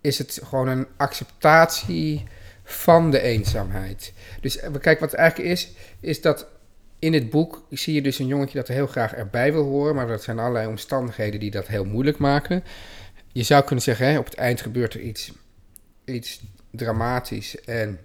[0.00, 2.24] is het gewoon een acceptatie
[2.64, 4.12] van de eenzaamheid?
[4.40, 6.46] Dus eh, kijk, wat het eigenlijk is, is dat
[6.98, 9.94] in het boek zie je dus een jongetje dat er heel graag erbij wil horen.
[9.94, 12.64] Maar dat zijn allerlei omstandigheden die dat heel moeilijk maken.
[13.32, 15.32] Je zou kunnen zeggen, hè, op het eind gebeurt er iets,
[16.04, 17.60] iets dramatisch.
[17.60, 17.98] En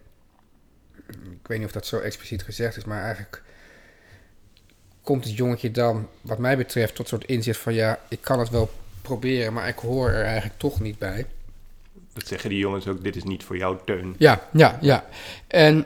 [1.10, 3.44] ik weet niet of dat zo expliciet gezegd is, maar eigenlijk
[5.02, 8.50] komt het jongetje dan, wat mij betreft, tot soort inzicht van ja, ik kan het
[8.50, 8.70] wel
[9.02, 11.26] proberen, maar ik hoor er eigenlijk toch niet bij.
[12.20, 14.16] Dat zeggen die jongens ook, dit is niet voor jou, Teun.
[14.18, 15.06] Ja, ja, ja.
[15.48, 15.86] En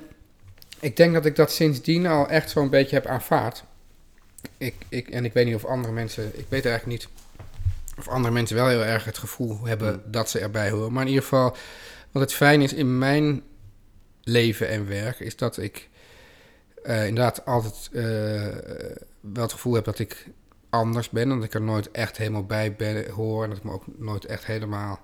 [0.80, 3.64] ik denk dat ik dat sindsdien al echt zo'n beetje heb aanvaard.
[4.58, 7.10] Ik, ik, en ik weet niet of andere mensen, ik weet eigenlijk niet
[7.98, 10.94] of andere mensen wel heel erg het gevoel hebben dat ze erbij horen.
[10.94, 11.56] Maar in ieder geval,
[12.12, 13.42] wat het fijn is in mijn
[14.24, 15.90] leven en werk, is dat ik
[16.84, 18.04] eh, inderdaad altijd eh,
[19.20, 20.28] wel het gevoel heb dat ik
[20.70, 21.32] anders ben.
[21.32, 23.44] En dat ik er nooit echt helemaal bij ben, hoor.
[23.44, 25.02] En dat ik me ook nooit echt helemaal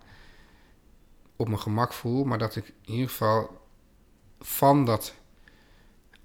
[1.40, 2.24] op mijn gemak voel.
[2.24, 3.62] Maar dat ik in ieder geval
[4.40, 5.14] van dat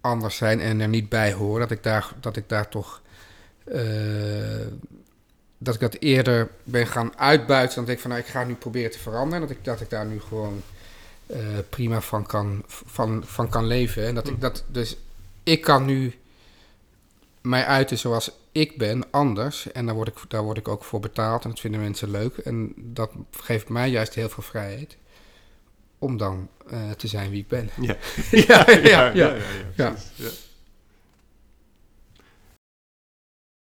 [0.01, 3.03] anders zijn en er niet bij hoor, dat ik daar, dat ik daar toch.
[3.65, 4.67] eh,
[5.59, 7.77] dat ik dat eerder ben gaan uitbuiten.
[7.77, 9.43] Dan denk ik van nou, ik ga nu proberen te veranderen.
[9.43, 10.63] En dat ik, dat ik daar nu gewoon
[11.27, 11.39] eh,
[11.71, 14.07] prima van kan, van, van kan leven.
[14.07, 14.65] En dat ik dat.
[14.69, 14.97] Dus
[15.43, 16.15] ik kan nu
[17.41, 19.73] mij uiten zoals ik ben, anders.
[19.73, 21.45] En daar word, ik, daar word ik ook voor betaald.
[21.45, 22.37] En dat vinden mensen leuk.
[22.37, 24.97] En dat geeft mij juist heel veel vrijheid.
[25.99, 27.71] Om dan eh, te zijn wie ik ben.
[27.81, 27.97] Ja.
[28.49, 29.11] ja, ja, ja.
[29.13, 29.35] ja, ja,
[29.77, 29.95] Ja.
[30.15, 30.29] ja.